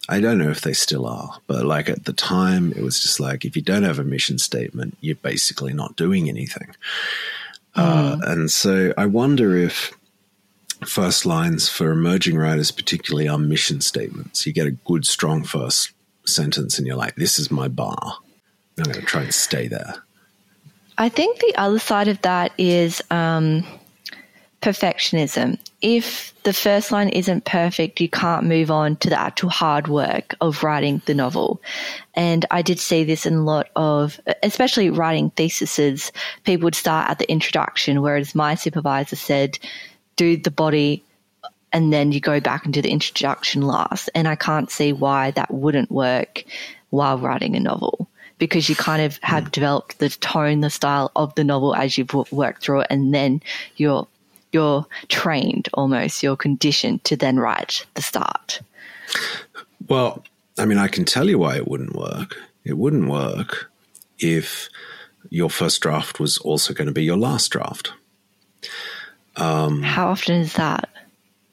I 0.10 0.20
don't 0.20 0.38
know 0.38 0.50
if 0.50 0.62
they 0.62 0.74
still 0.74 1.06
are, 1.06 1.40
but 1.48 1.66
like 1.66 1.90
at 1.90 2.06
the 2.06 2.14
time, 2.14 2.74
it 2.74 2.82
was 2.82 3.00
just 3.00 3.20
like 3.20 3.46
if 3.46 3.56
you 3.56 3.62
don't 3.62 3.84
have 3.84 4.00
a 4.00 4.04
mission 4.04 4.40
statement, 4.40 4.98
you're 5.00 5.16
basically 5.16 5.74
not 5.74 5.96
doing 5.96 6.28
anything. 6.28 6.76
Mm. 7.76 7.84
Uh, 7.84 8.18
and 8.26 8.52
so 8.52 8.94
I 8.98 9.06
wonder 9.06 9.56
if 9.56 9.94
first 10.86 11.26
lines 11.26 11.70
for 11.70 11.92
emerging 11.92 12.38
writers, 12.38 12.72
particularly, 12.72 13.28
are 13.28 13.38
mission 13.38 13.82
statements. 13.82 14.46
You 14.46 14.54
get 14.54 14.68
a 14.68 14.72
good, 14.72 15.06
strong 15.06 15.44
first 15.44 15.92
sentence, 16.26 16.78
and 16.78 16.88
you're 16.88 16.98
like, 16.98 17.16
"This 17.16 17.40
is 17.40 17.52
my 17.52 17.68
bar. 17.68 18.18
I'm 18.78 18.84
going 18.84 19.00
to 19.00 19.02
try 19.02 19.22
and 19.22 19.34
stay 19.34 19.68
there." 19.68 20.04
I 20.98 21.10
think 21.10 21.40
the 21.40 21.54
other 21.58 21.80
side 21.80 22.08
of 22.08 22.22
that 22.22 22.52
is 22.58 23.02
um, 23.10 23.66
perfectionism. 24.62 25.58
If 25.82 26.34
the 26.44 26.54
first 26.54 26.92
line 26.92 27.10
isn't 27.10 27.46
perfect, 27.46 28.00
you 28.00 28.10
can't 28.10 28.46
move 28.46 28.70
on 28.70 28.96
to 28.98 29.10
the 29.10 29.20
actual 29.20 29.50
hard 29.50 29.88
work 29.88 30.36
of 30.40 30.64
writing 30.64 31.02
the 31.06 31.16
novel. 31.16 31.62
And 32.14 32.46
I 32.52 32.62
did 32.62 32.80
see 32.80 33.04
this 33.04 33.26
in 33.26 33.34
a 33.34 33.44
lot 33.44 33.70
of, 33.76 34.20
especially 34.44 34.90
writing 34.90 35.32
theses, 35.32 36.12
people 36.44 36.66
would 36.66 36.76
start 36.76 37.10
at 37.10 37.20
the 37.20 37.30
introduction, 37.30 38.02
whereas 38.02 38.36
my 38.36 38.56
supervisor 38.56 39.16
said, 39.16 39.58
do 40.16 40.38
the 40.38 40.52
body 40.52 41.04
and 41.74 41.92
then 41.92 42.12
you 42.12 42.20
go 42.20 42.40
back 42.40 42.66
and 42.66 42.74
do 42.74 42.82
the 42.82 42.92
introduction 42.92 43.62
last. 43.62 44.10
And 44.14 44.28
I 44.28 44.36
can't 44.36 44.70
see 44.70 44.94
why 44.94 45.32
that 45.32 45.52
wouldn't 45.52 45.90
work 45.90 46.44
while 46.90 47.18
writing 47.18 47.56
a 47.56 47.60
novel 47.60 48.10
because 48.38 48.68
you 48.68 48.76
kind 48.76 49.04
of 49.04 49.20
have 49.22 49.46
mm. 49.46 49.52
developed 49.52 50.00
the 50.00 50.10
tone, 50.10 50.62
the 50.62 50.70
style 50.70 51.12
of 51.16 51.34
the 51.36 51.44
novel 51.44 51.76
as 51.76 51.98
you've 51.98 52.14
worked 52.32 52.64
through 52.64 52.82
it, 52.82 52.88
and 52.90 53.14
then 53.14 53.42
you're 53.76 54.08
you're 54.52 54.86
trained 55.08 55.70
almost, 55.74 56.24
you're 56.24 56.36
conditioned 56.36 57.04
to 57.06 57.16
then 57.16 57.40
write 57.40 57.86
the 57.94 58.02
start. 58.02 58.62
Well, 59.88 60.24
I 60.58 60.66
mean, 60.66 60.78
I 60.78 60.88
can 60.88 61.06
tell 61.06 61.30
you 61.30 61.40
why 61.40 61.56
it 61.56 61.68
wouldn't 61.68 61.96
work. 61.96 62.38
It 62.64 62.78
wouldn't 62.78 63.10
work 63.10 63.72
if 64.20 64.70
your 65.30 65.50
first 65.50 65.82
draft 65.82 66.20
was 66.20 66.38
also 66.40 66.74
going 66.74 66.88
to 66.88 66.94
be 66.94 67.04
your 67.04 67.18
last 67.18 67.50
draft. 67.52 67.94
Um, 69.36 69.82
How 69.82 70.10
often 70.10 70.36
is 70.36 70.54
that? 70.54 70.90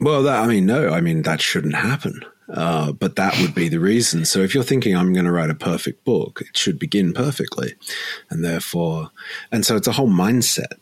Well, 0.00 0.22
that, 0.24 0.42
I 0.42 0.46
mean, 0.46 0.66
no, 0.66 0.90
I 0.90 1.00
mean, 1.00 1.22
that 1.22 1.40
shouldn't 1.40 1.74
happen. 1.74 2.24
Uh, 2.48 2.92
but 2.92 3.16
that 3.16 3.38
would 3.40 3.54
be 3.54 3.68
the 3.68 3.80
reason. 3.80 4.24
So 4.24 4.40
if 4.40 4.54
you're 4.54 4.64
thinking 4.64 4.96
I'm 4.96 5.12
going 5.12 5.26
to 5.26 5.32
write 5.32 5.50
a 5.50 5.54
perfect 5.54 6.04
book, 6.04 6.40
it 6.40 6.56
should 6.56 6.78
begin 6.78 7.12
perfectly. 7.12 7.74
And 8.30 8.42
therefore, 8.42 9.10
and 9.52 9.66
so 9.66 9.76
it's 9.76 9.86
a 9.86 9.92
whole 9.92 10.08
mindset 10.08 10.78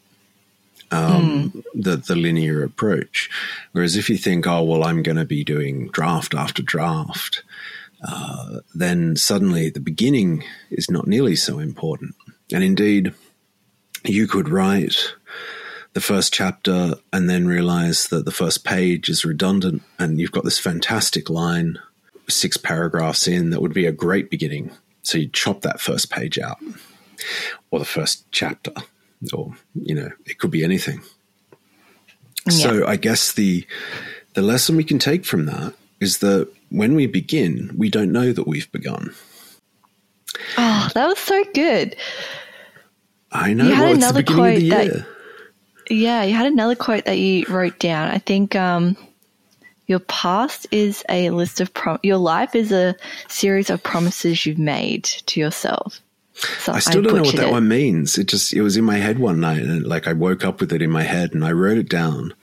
um, 0.90 1.50
mm. 1.50 1.64
the 1.74 1.96
the 1.96 2.16
linear 2.16 2.62
approach. 2.62 3.30
Whereas 3.72 3.96
if 3.96 4.08
you 4.08 4.16
think, 4.16 4.46
oh 4.46 4.62
well, 4.62 4.84
I'm 4.84 5.02
going 5.02 5.16
to 5.16 5.24
be 5.24 5.44
doing 5.44 5.88
draft 5.88 6.34
after 6.34 6.62
draft, 6.62 7.42
uh, 8.06 8.60
then 8.74 9.16
suddenly 9.16 9.70
the 9.70 9.80
beginning 9.80 10.44
is 10.70 10.90
not 10.90 11.06
nearly 11.06 11.36
so 11.36 11.58
important. 11.58 12.14
And 12.52 12.62
indeed, 12.62 13.12
you 14.04 14.26
could 14.26 14.48
write 14.48 15.14
the 15.94 16.00
first 16.00 16.32
chapter 16.32 16.94
and 17.12 17.28
then 17.28 17.46
realize 17.46 18.08
that 18.08 18.24
the 18.24 18.30
first 18.30 18.64
page 18.64 19.08
is 19.08 19.24
redundant, 19.24 19.82
and 19.98 20.20
you've 20.20 20.32
got 20.32 20.44
this 20.44 20.58
fantastic 20.58 21.30
line 21.30 21.78
six 22.28 22.56
paragraphs 22.56 23.28
in 23.28 23.50
that 23.50 23.62
would 23.62 23.72
be 23.72 23.86
a 23.86 23.92
great 23.92 24.30
beginning. 24.30 24.70
So 25.02 25.18
you 25.18 25.28
chop 25.28 25.62
that 25.62 25.80
first 25.80 26.10
page 26.10 26.38
out 26.38 26.58
or 27.70 27.78
the 27.78 27.84
first 27.84 28.26
chapter 28.32 28.72
or 29.32 29.52
you 29.74 29.94
know 29.94 30.10
it 30.26 30.38
could 30.38 30.50
be 30.50 30.64
anything. 30.64 31.02
Yeah. 32.46 32.52
so 32.52 32.86
i 32.86 32.94
guess 32.94 33.32
the 33.32 33.66
the 34.34 34.42
lesson 34.42 34.76
we 34.76 34.84
can 34.84 35.00
take 35.00 35.24
from 35.24 35.46
that 35.46 35.74
is 35.98 36.18
that 36.18 36.48
when 36.70 36.94
we 36.94 37.06
begin 37.06 37.74
we 37.76 37.88
don't 37.90 38.12
know 38.12 38.32
that 38.32 38.46
we've 38.46 38.70
begun. 38.72 39.14
Oh 40.58 40.88
that 40.94 41.06
was 41.06 41.18
so 41.18 41.44
good. 41.54 41.96
I 43.32 43.52
know. 43.54 43.66
You 43.66 43.74
had 43.74 43.82
well, 43.84 43.94
another 43.94 44.22
quote 44.22 44.60
that 44.60 45.06
yeah 45.90 46.22
you 46.22 46.34
had 46.34 46.46
another 46.46 46.74
quote 46.74 47.04
that 47.06 47.18
you 47.18 47.46
wrote 47.48 47.78
down. 47.78 48.10
I 48.10 48.18
think 48.18 48.54
um 48.54 48.96
your 49.86 50.00
past 50.00 50.66
is 50.70 51.04
a 51.08 51.30
list 51.30 51.60
of 51.60 51.72
prom- 51.72 52.00
your 52.02 52.18
life 52.18 52.54
is 52.54 52.72
a 52.72 52.96
series 53.28 53.70
of 53.70 53.82
promises 53.82 54.44
you've 54.44 54.58
made 54.58 55.04
to 55.04 55.40
yourself 55.40 56.00
so 56.36 56.72
I 56.72 56.78
still 56.80 57.00
I 57.00 57.04
don't 57.04 57.16
know 57.16 57.22
what 57.22 57.36
that 57.36 57.48
it. 57.48 57.52
one 57.52 57.68
means. 57.68 58.18
It 58.18 58.28
just 58.28 58.52
it 58.52 58.62
was 58.62 58.76
in 58.76 58.84
my 58.84 58.98
head 58.98 59.18
one 59.18 59.40
night, 59.40 59.62
and 59.62 59.86
like 59.86 60.06
I 60.06 60.12
woke 60.12 60.44
up 60.44 60.60
with 60.60 60.72
it 60.72 60.82
in 60.82 60.90
my 60.90 61.02
head, 61.02 61.32
and 61.32 61.44
I 61.44 61.52
wrote 61.52 61.78
it 61.78 61.88
down, 61.88 62.34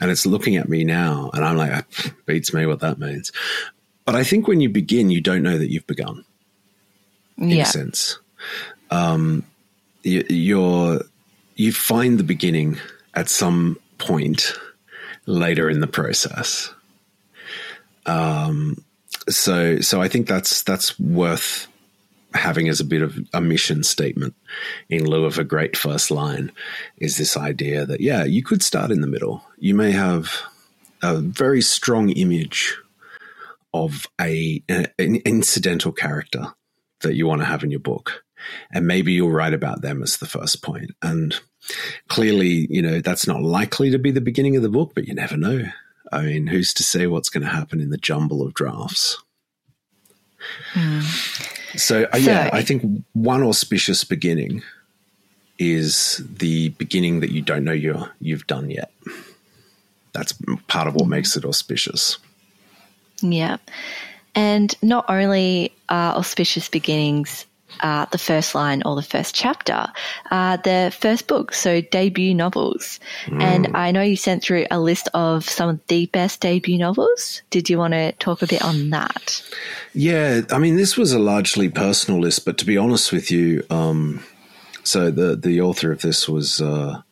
and 0.00 0.10
it's 0.10 0.26
looking 0.26 0.56
at 0.56 0.68
me 0.68 0.84
now, 0.84 1.30
and 1.34 1.44
I'm 1.44 1.56
like, 1.56 1.84
beats 2.26 2.54
me 2.54 2.66
what 2.66 2.80
that 2.80 2.98
means. 2.98 3.32
But 4.04 4.14
I 4.14 4.24
think 4.24 4.48
when 4.48 4.60
you 4.60 4.68
begin, 4.68 5.10
you 5.10 5.20
don't 5.20 5.42
know 5.42 5.58
that 5.58 5.70
you've 5.70 5.86
begun. 5.86 6.24
In 7.36 7.50
yeah. 7.50 7.62
a 7.62 7.66
sense, 7.66 8.18
um, 8.90 9.44
you, 10.02 10.24
you're 10.28 11.00
you 11.56 11.72
find 11.72 12.18
the 12.18 12.24
beginning 12.24 12.78
at 13.14 13.28
some 13.28 13.78
point 13.98 14.54
later 15.26 15.68
in 15.68 15.80
the 15.80 15.86
process. 15.86 16.72
Um, 18.06 18.84
so 19.28 19.80
so 19.80 20.00
I 20.00 20.08
think 20.08 20.28
that's 20.28 20.62
that's 20.62 20.98
worth 20.98 21.66
having 22.34 22.68
as 22.68 22.80
a 22.80 22.84
bit 22.84 23.02
of 23.02 23.18
a 23.32 23.40
mission 23.40 23.82
statement 23.82 24.34
in 24.88 25.04
lieu 25.04 25.24
of 25.24 25.38
a 25.38 25.44
great 25.44 25.76
first 25.76 26.10
line 26.10 26.50
is 26.98 27.16
this 27.16 27.36
idea 27.36 27.86
that, 27.86 28.00
yeah, 28.00 28.24
you 28.24 28.42
could 28.42 28.62
start 28.62 28.90
in 28.90 29.00
the 29.00 29.06
middle. 29.06 29.44
You 29.58 29.74
may 29.74 29.92
have 29.92 30.42
a 31.02 31.16
very 31.16 31.62
strong 31.62 32.10
image 32.10 32.76
of 33.72 34.06
a, 34.20 34.62
an 34.68 35.16
incidental 35.24 35.92
character 35.92 36.54
that 37.00 37.14
you 37.14 37.26
want 37.26 37.40
to 37.40 37.46
have 37.46 37.62
in 37.62 37.70
your 37.70 37.80
book. 37.80 38.24
And 38.72 38.86
maybe 38.86 39.12
you'll 39.12 39.30
write 39.30 39.54
about 39.54 39.80
them 39.80 40.02
as 40.02 40.16
the 40.16 40.26
first 40.26 40.62
point. 40.62 40.90
And 41.02 41.38
clearly, 42.08 42.66
you 42.68 42.82
know, 42.82 43.00
that's 43.00 43.26
not 43.26 43.42
likely 43.42 43.90
to 43.90 43.98
be 43.98 44.10
the 44.10 44.20
beginning 44.20 44.56
of 44.56 44.62
the 44.62 44.68
book, 44.68 44.92
but 44.94 45.06
you 45.06 45.14
never 45.14 45.36
know. 45.36 45.64
I 46.12 46.22
mean, 46.22 46.46
who's 46.46 46.74
to 46.74 46.82
say 46.82 47.06
what's 47.06 47.30
going 47.30 47.44
to 47.44 47.48
happen 47.48 47.80
in 47.80 47.90
the 47.90 47.96
jumble 47.96 48.46
of 48.46 48.54
drafts? 48.54 49.22
Mm. 50.74 51.53
So, 51.76 52.04
uh, 52.12 52.16
yeah, 52.16 52.50
I 52.52 52.62
think 52.62 53.04
one 53.12 53.42
auspicious 53.42 54.04
beginning 54.04 54.62
is 55.58 56.22
the 56.38 56.70
beginning 56.70 57.20
that 57.20 57.30
you 57.30 57.42
don't 57.42 57.64
know 57.64 57.72
you're, 57.72 58.10
you've 58.20 58.46
done 58.46 58.70
yet. 58.70 58.92
That's 60.12 60.34
part 60.68 60.86
of 60.86 60.94
what 60.94 61.08
makes 61.08 61.36
it 61.36 61.44
auspicious. 61.44 62.18
Yeah. 63.20 63.56
And 64.34 64.74
not 64.82 65.04
only 65.08 65.72
are 65.88 66.14
auspicious 66.14 66.68
beginnings 66.68 67.46
uh, 67.80 68.06
the 68.06 68.18
first 68.18 68.54
line 68.54 68.82
or 68.84 68.96
the 68.96 69.02
first 69.02 69.34
chapter, 69.34 69.86
uh, 70.30 70.56
the 70.58 70.94
first 70.98 71.26
book, 71.26 71.54
so 71.54 71.80
debut 71.80 72.34
novels. 72.34 73.00
Mm. 73.26 73.42
And 73.42 73.76
I 73.76 73.90
know 73.90 74.02
you 74.02 74.16
sent 74.16 74.42
through 74.42 74.66
a 74.70 74.80
list 74.80 75.08
of 75.14 75.48
some 75.48 75.68
of 75.68 75.86
the 75.88 76.06
best 76.06 76.40
debut 76.40 76.78
novels. 76.78 77.42
Did 77.50 77.70
you 77.70 77.78
want 77.78 77.92
to 77.94 78.12
talk 78.12 78.42
a 78.42 78.46
bit 78.46 78.62
on 78.62 78.90
that? 78.90 79.42
Yeah, 79.92 80.42
I 80.50 80.58
mean, 80.58 80.76
this 80.76 80.96
was 80.96 81.12
a 81.12 81.18
largely 81.18 81.68
personal 81.68 82.20
list, 82.20 82.44
but 82.44 82.58
to 82.58 82.66
be 82.66 82.76
honest 82.76 83.12
with 83.12 83.30
you, 83.30 83.64
um, 83.70 84.24
so 84.82 85.10
the 85.10 85.36
the 85.36 85.60
author 85.60 85.90
of 85.92 86.02
this 86.02 86.28
was 86.28 86.60
uh, 86.60 87.02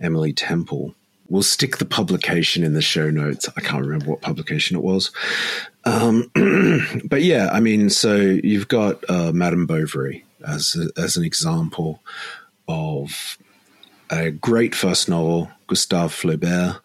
Emily 0.00 0.32
Temple. 0.32 0.94
We'll 1.32 1.42
stick 1.42 1.78
the 1.78 1.86
publication 1.86 2.62
in 2.62 2.74
the 2.74 2.82
show 2.82 3.08
notes. 3.08 3.48
I 3.56 3.62
can't 3.62 3.86
remember 3.86 4.10
what 4.10 4.20
publication 4.20 4.76
it 4.76 4.82
was. 4.82 5.10
Um, 5.86 6.30
but 7.06 7.22
yeah, 7.22 7.48
I 7.50 7.58
mean, 7.58 7.88
so 7.88 8.16
you've 8.16 8.68
got 8.68 9.02
uh, 9.08 9.32
Madame 9.32 9.66
Bovary 9.66 10.26
as 10.46 10.76
a, 10.76 11.00
as 11.00 11.16
an 11.16 11.24
example 11.24 12.02
of 12.68 13.38
a 14.10 14.30
great 14.30 14.74
first 14.74 15.08
novel, 15.08 15.50
Gustave 15.68 16.12
Flaubert. 16.12 16.78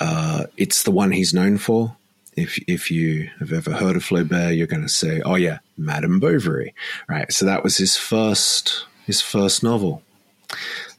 Uh, 0.00 0.44
it's 0.56 0.84
the 0.84 0.90
one 0.90 1.12
he's 1.12 1.34
known 1.34 1.58
for. 1.58 1.94
If 2.38 2.58
if 2.66 2.90
you 2.90 3.28
have 3.40 3.52
ever 3.52 3.72
heard 3.72 3.94
of 3.94 4.04
Flaubert, 4.04 4.56
you're 4.56 4.66
going 4.66 4.80
to 4.80 4.88
say, 4.88 5.20
"Oh 5.20 5.34
yeah, 5.34 5.58
Madame 5.76 6.18
Bovary," 6.18 6.74
right? 7.10 7.30
So 7.30 7.44
that 7.44 7.62
was 7.62 7.76
his 7.76 7.94
first 7.94 8.86
his 9.04 9.20
first 9.20 9.62
novel. 9.62 10.02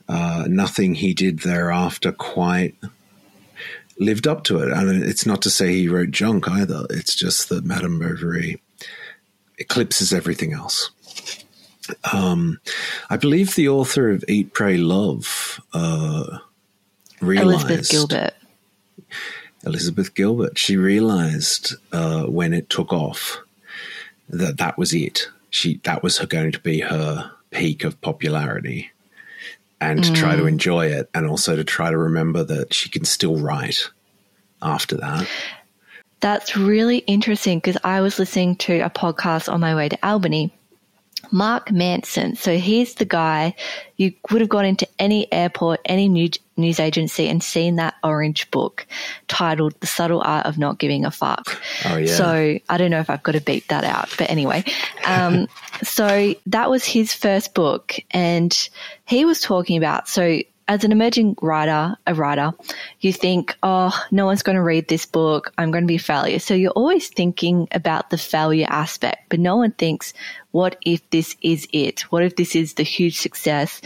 Uh, 0.08 0.46
nothing 0.48 0.96
he 0.96 1.14
did 1.14 1.40
thereafter 1.40 2.12
quite 2.12 2.76
lived 3.98 4.28
up 4.28 4.44
to 4.46 4.60
it. 4.60 4.72
And 4.72 5.04
it's 5.04 5.26
not 5.26 5.42
to 5.44 5.50
say 5.50 5.74
he 5.74 5.88
wrote 5.88 6.12
junk 6.12 6.48
either. 6.48 6.86
It's 6.90 7.16
just 7.16 7.50
that 7.50 7.66
Madame 7.66 8.00
Bovary 8.00 8.62
eclipses 9.58 10.14
everything 10.14 10.54
else. 10.54 10.92
Um, 12.12 12.60
I 13.10 13.18
believe 13.18 13.56
the 13.56 13.70
author 13.70 14.10
of 14.10 14.24
Eat, 14.28 14.54
Pray, 14.54 14.78
Love 14.78 15.62
uh, 15.74 16.40
realized. 17.22 17.70
Elizabeth 17.70 17.90
Gilbert. 17.90 18.34
Elizabeth 19.66 20.14
Gilbert. 20.14 20.58
She 20.58 20.78
realized 20.78 21.76
uh, 21.92 22.24
when 22.24 22.54
it 22.54 22.70
took 22.70 22.92
off 22.92 23.40
that 24.30 24.58
that 24.58 24.78
was 24.78 24.94
it. 24.94 25.30
She 25.50 25.80
that 25.84 26.04
was 26.04 26.18
her 26.18 26.26
going 26.26 26.52
to 26.52 26.60
be 26.60 26.82
her 26.82 27.32
peak 27.52 27.84
of 27.84 28.02
popularity 28.02 28.92
and 29.82 30.04
to 30.04 30.14
try 30.14 30.36
to 30.36 30.44
mm. 30.44 30.50
enjoy 30.50 30.88
it 30.88 31.10
and 31.14 31.28
also 31.28 31.56
to 31.56 31.64
try 31.64 31.92
to 31.92 31.98
remember 31.98 32.44
that 32.44 32.74
she 32.74 32.90
can 32.90 33.06
still 33.06 33.38
write 33.38 33.90
after 34.62 34.98
that. 34.98 35.28
That's 36.22 36.56
really 36.56 37.00
interesting 37.00 37.60
because 37.60 37.78
I 37.84 38.02
was 38.02 38.18
listening 38.18 38.56
to 38.58 38.80
a 38.80 38.90
podcast 38.90 39.52
on 39.52 39.60
my 39.60 39.76
way 39.76 39.90
to 39.90 40.08
Albany. 40.08 40.54
Mark 41.32 41.72
Manson. 41.72 42.36
So 42.36 42.58
he's 42.58 42.96
the 42.96 43.06
guy 43.06 43.56
you 43.98 44.14
would 44.32 44.42
have 44.42 44.50
gone 44.50 44.66
into 44.66 44.88
any 45.00 45.32
airport, 45.32 45.80
any 45.86 46.10
news 46.10 46.80
agency 46.80 47.28
and 47.28 47.42
seen 47.42 47.78
that 47.78 47.96
orange 48.04 48.50
book 48.52 48.86
titled 49.28 49.74
The 49.80 49.88
Subtle 49.88 50.22
Art 50.22 50.46
of 50.46 50.58
Not 50.58 50.80
Giving 50.80 51.06
a 51.06 51.12
Fuck. 51.12 51.62
Oh, 51.86 51.98
yeah. 51.98 52.08
So 52.08 52.60
I 52.70 52.78
don't 52.78 52.92
know 52.92 53.00
if 53.00 53.10
I've 53.10 53.24
got 53.24 53.34
to 53.34 53.42
beat 53.42 53.68
that 53.70 53.84
out, 53.84 54.10
but 54.18 54.30
anyway. 54.30 54.64
Um, 55.06 55.48
so 55.84 56.36
that 56.48 56.70
was 56.70 56.84
his 56.86 57.14
first 57.14 57.54
book. 57.54 57.96
And 58.12 58.70
he 59.06 59.26
was 59.26 59.42
talking 59.42 59.78
about, 59.78 60.08
so 60.08 60.40
as 60.68 60.84
an 60.84 60.92
emerging 60.92 61.36
writer, 61.42 61.96
a 62.08 62.16
writer, 62.16 62.52
you 63.00 63.14
think, 63.14 63.56
oh, 63.62 63.96
no 64.12 64.26
one's 64.26 64.42
going 64.42 64.56
to 64.56 64.64
read 64.64 64.88
this 64.88 65.06
book. 65.06 65.54
I'm 65.58 65.72
going 65.72 65.84
to 65.84 65.88
be 65.88 65.98
a 65.98 66.00
failure. 66.00 66.40
So 66.40 66.56
you're 66.56 66.72
always 66.72 67.08
thinking 67.10 67.68
about 67.72 68.10
the 68.10 68.18
failure 68.18 68.66
aspect, 68.70 69.30
but 69.30 69.40
no 69.40 69.58
one 69.58 69.72
thinks, 69.74 70.14
what 70.52 70.78
if 70.84 71.08
this 71.12 71.36
is 71.42 71.68
it? 71.72 72.02
What 72.12 72.24
if 72.24 72.36
this 72.36 72.56
is 72.56 72.74
the 72.74 72.84
huge 72.84 73.18
success? 73.18 73.80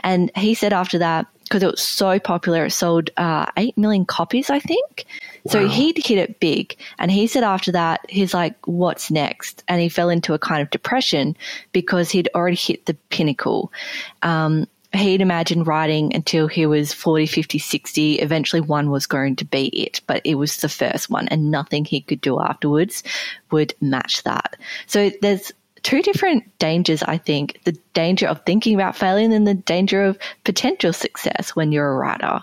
And 0.00 0.30
he 0.36 0.54
said 0.54 0.72
after 0.72 0.98
that, 0.98 1.26
because 1.44 1.62
it 1.62 1.70
was 1.70 1.82
so 1.82 2.18
popular, 2.18 2.66
it 2.66 2.72
sold 2.72 3.08
uh, 3.16 3.46
8 3.56 3.78
million 3.78 4.04
copies, 4.04 4.50
I 4.50 4.58
think. 4.58 5.06
Wow. 5.44 5.52
So 5.52 5.68
he'd 5.68 5.96
hit 5.96 6.18
it 6.18 6.40
big. 6.40 6.76
And 6.98 7.10
he 7.10 7.26
said 7.26 7.42
after 7.42 7.72
that, 7.72 8.00
he's 8.10 8.34
like, 8.34 8.54
what's 8.66 9.10
next? 9.10 9.64
And 9.66 9.80
he 9.80 9.88
fell 9.88 10.10
into 10.10 10.34
a 10.34 10.38
kind 10.38 10.60
of 10.60 10.68
depression 10.68 11.38
because 11.72 12.10
he'd 12.10 12.28
already 12.34 12.56
hit 12.56 12.84
the 12.84 12.92
pinnacle. 13.08 13.72
Um, 14.22 14.66
he'd 14.94 15.20
imagined 15.20 15.66
writing 15.66 16.14
until 16.14 16.48
he 16.48 16.66
was 16.66 16.92
40, 16.92 17.26
50, 17.26 17.58
60. 17.58 18.14
Eventually, 18.16 18.60
one 18.60 18.90
was 18.90 19.06
going 19.06 19.36
to 19.36 19.44
be 19.44 19.66
it, 19.68 20.00
but 20.06 20.22
it 20.24 20.36
was 20.36 20.58
the 20.58 20.68
first 20.68 21.10
one, 21.10 21.28
and 21.28 21.50
nothing 21.50 21.84
he 21.84 22.00
could 22.00 22.20
do 22.20 22.40
afterwards 22.40 23.02
would 23.50 23.74
match 23.80 24.22
that. 24.24 24.56
So 24.86 25.10
there's 25.20 25.52
two 25.82 26.02
different 26.02 26.58
dangers, 26.58 27.02
I 27.02 27.18
think 27.18 27.60
the 27.64 27.76
danger 27.94 28.26
of 28.26 28.44
thinking 28.44 28.74
about 28.74 28.96
failing 28.96 29.32
and 29.32 29.46
the 29.46 29.54
danger 29.54 30.04
of 30.04 30.18
potential 30.44 30.92
success 30.92 31.54
when 31.54 31.72
you're 31.72 31.90
a 31.90 31.96
writer. 31.96 32.42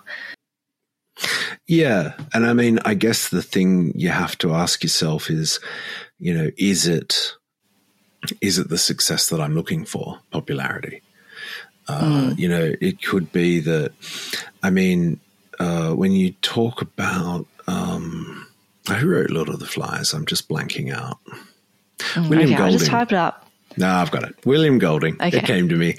Yeah. 1.67 2.13
And 2.33 2.45
I 2.45 2.53
mean, 2.53 2.79
I 2.85 2.93
guess 2.93 3.29
the 3.29 3.41
thing 3.41 3.93
you 3.95 4.09
have 4.09 4.37
to 4.39 4.53
ask 4.53 4.83
yourself 4.83 5.29
is, 5.29 5.59
you 6.19 6.33
know, 6.33 6.49
is 6.57 6.87
it 6.87 7.33
is 8.41 8.57
it 8.57 8.69
the 8.69 8.77
success 8.77 9.29
that 9.29 9.39
I'm 9.39 9.53
looking 9.53 9.85
for? 9.85 10.19
Popularity. 10.31 11.01
Uh, 11.87 12.01
mm. 12.03 12.39
You 12.39 12.49
know, 12.49 12.73
it 12.81 13.01
could 13.01 13.31
be 13.31 13.59
that. 13.61 13.91
I 14.63 14.69
mean, 14.69 15.19
uh, 15.59 15.91
when 15.91 16.11
you 16.11 16.31
talk 16.41 16.81
about 16.81 17.45
um, 17.67 18.47
who 18.89 19.09
wrote 19.09 19.29
Lord 19.29 19.49
of 19.49 19.59
the 19.59 19.65
Flies, 19.65 20.13
I'm 20.13 20.25
just 20.25 20.49
blanking 20.49 20.93
out. 20.93 21.19
Mm, 21.97 22.29
William 22.29 22.49
okay, 22.49 22.57
Golding. 22.57 22.61
I'll 22.61 22.71
just 22.71 22.87
type 22.87 23.11
it 23.11 23.17
up. 23.17 23.47
No, 23.77 23.87
I've 23.87 24.11
got 24.11 24.23
it. 24.23 24.35
William 24.45 24.79
Golding. 24.79 25.15
Okay. 25.15 25.37
It 25.37 25.45
came 25.45 25.69
to 25.69 25.75
me. 25.75 25.95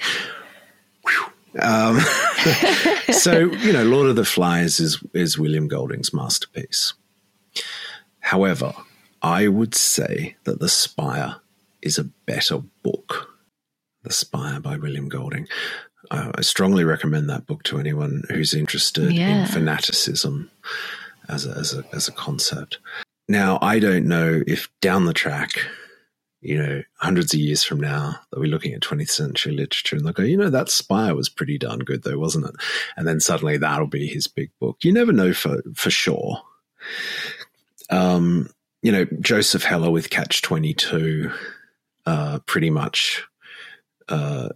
Um, 1.59 1.99
so 3.11 3.39
you 3.39 3.73
know, 3.73 3.83
Lord 3.83 4.07
of 4.07 4.15
the 4.15 4.25
Flies 4.25 4.79
is 4.79 5.01
is 5.13 5.37
William 5.37 5.67
Golding's 5.67 6.13
masterpiece. 6.13 6.93
However, 8.19 8.73
I 9.21 9.47
would 9.47 9.73
say 9.73 10.35
that 10.43 10.59
The 10.59 10.69
Spire 10.69 11.37
is 11.81 11.97
a 11.97 12.03
better 12.03 12.59
book. 12.83 13.36
The 14.07 14.13
Spire 14.13 14.59
by 14.59 14.77
William 14.77 15.09
Golding. 15.09 15.47
Uh, 16.09 16.31
I 16.35 16.41
strongly 16.41 16.83
recommend 16.83 17.29
that 17.29 17.45
book 17.45 17.63
to 17.63 17.79
anyone 17.79 18.23
who's 18.29 18.53
interested 18.53 19.11
yeah. 19.11 19.41
in 19.41 19.47
fanaticism 19.47 20.49
as 21.27 21.45
a, 21.45 21.51
as 21.51 21.73
a 21.73 21.83
as 21.93 22.07
a 22.07 22.13
concept. 22.13 22.79
Now, 23.27 23.59
I 23.61 23.79
don't 23.79 24.07
know 24.07 24.41
if 24.47 24.69
down 24.81 25.05
the 25.05 25.13
track 25.13 25.59
you 26.41 26.57
know, 26.57 26.83
hundreds 26.95 27.33
of 27.33 27.39
years 27.39 27.63
from 27.63 27.79
now, 27.79 28.15
they'll 28.31 28.43
be 28.43 28.47
looking 28.47 28.73
at 28.73 28.81
20th 28.81 29.09
century 29.09 29.53
literature 29.53 29.95
and 29.95 30.05
they'll 30.05 30.13
go, 30.13 30.23
you 30.23 30.37
know, 30.37 30.49
that 30.49 30.69
Spire 30.69 31.15
was 31.15 31.29
pretty 31.29 31.57
darn 31.57 31.79
good 31.79 32.03
though, 32.03 32.19
wasn't 32.19 32.45
it? 32.45 32.55
And 32.95 33.07
then 33.07 33.19
suddenly 33.19 33.57
that'll 33.57 33.87
be 33.87 34.07
his 34.07 34.27
big 34.27 34.51
book. 34.59 34.77
You 34.81 34.93
never 34.93 35.11
know 35.11 35.33
for, 35.33 35.61
for 35.75 35.89
sure. 35.89 36.41
Um, 37.89 38.49
you 38.81 38.91
know, 38.91 39.05
Joseph 39.19 39.63
Heller 39.63 39.89
with 39.89 40.09
Catch 40.09 40.43
22, 40.43 41.31
uh, 42.05 42.39
pretty 42.45 42.69
much, 42.69 43.23
uh, 44.09 44.49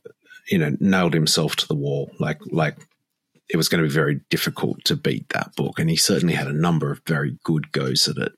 you 0.50 0.58
know, 0.58 0.76
nailed 0.80 1.14
himself 1.14 1.56
to 1.58 1.68
the 1.68 1.76
wall. 1.76 2.12
Like, 2.20 2.40
like 2.52 2.78
it 3.50 3.58
was 3.58 3.68
going 3.70 3.84
to 3.84 3.88
be 3.88 3.94
very 3.94 4.22
difficult 4.30 4.84
to 4.86 4.96
beat 4.96 5.30
that 5.30 5.56
book. 5.56 5.78
And 5.78 5.90
he 5.90 5.96
certainly 5.96 6.34
had 6.34 6.48
a 6.48 6.54
number 6.54 6.92
of 6.92 7.02
very 7.06 7.38
good 7.44 7.72
goes 7.72 8.08
at 8.08 8.18
it. 8.18 8.34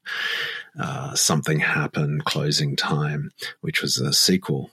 Uh, 0.80 1.14
Something 1.14 1.60
Happened, 1.60 2.26
Closing 2.26 2.76
Time, 2.76 3.32
which 3.62 3.82
was 3.82 3.98
a 3.98 4.12
sequel 4.12 4.72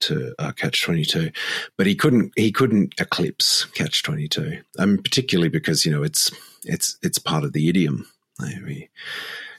to 0.00 0.34
uh, 0.38 0.52
Catch 0.52 0.82
Twenty 0.82 1.04
Two, 1.04 1.30
but 1.76 1.86
he 1.86 1.94
couldn't 1.94 2.32
he 2.36 2.52
couldn't 2.52 2.94
eclipse 2.98 3.64
Catch 3.66 4.02
Twenty 4.02 4.28
Two, 4.28 4.60
um, 4.78 4.98
particularly 4.98 5.50
because 5.50 5.84
you 5.84 5.92
know 5.92 6.02
it's 6.02 6.30
it's 6.64 6.96
it's 7.02 7.18
part 7.18 7.44
of 7.44 7.52
the 7.52 7.68
idiom. 7.68 8.06
We 8.38 8.88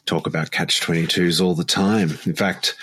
talk 0.06 0.26
about 0.26 0.52
Catch 0.52 0.82
Twenty 0.82 1.06
Twos 1.06 1.40
all 1.40 1.54
the 1.54 1.64
time. 1.64 2.18
In 2.26 2.34
fact, 2.34 2.76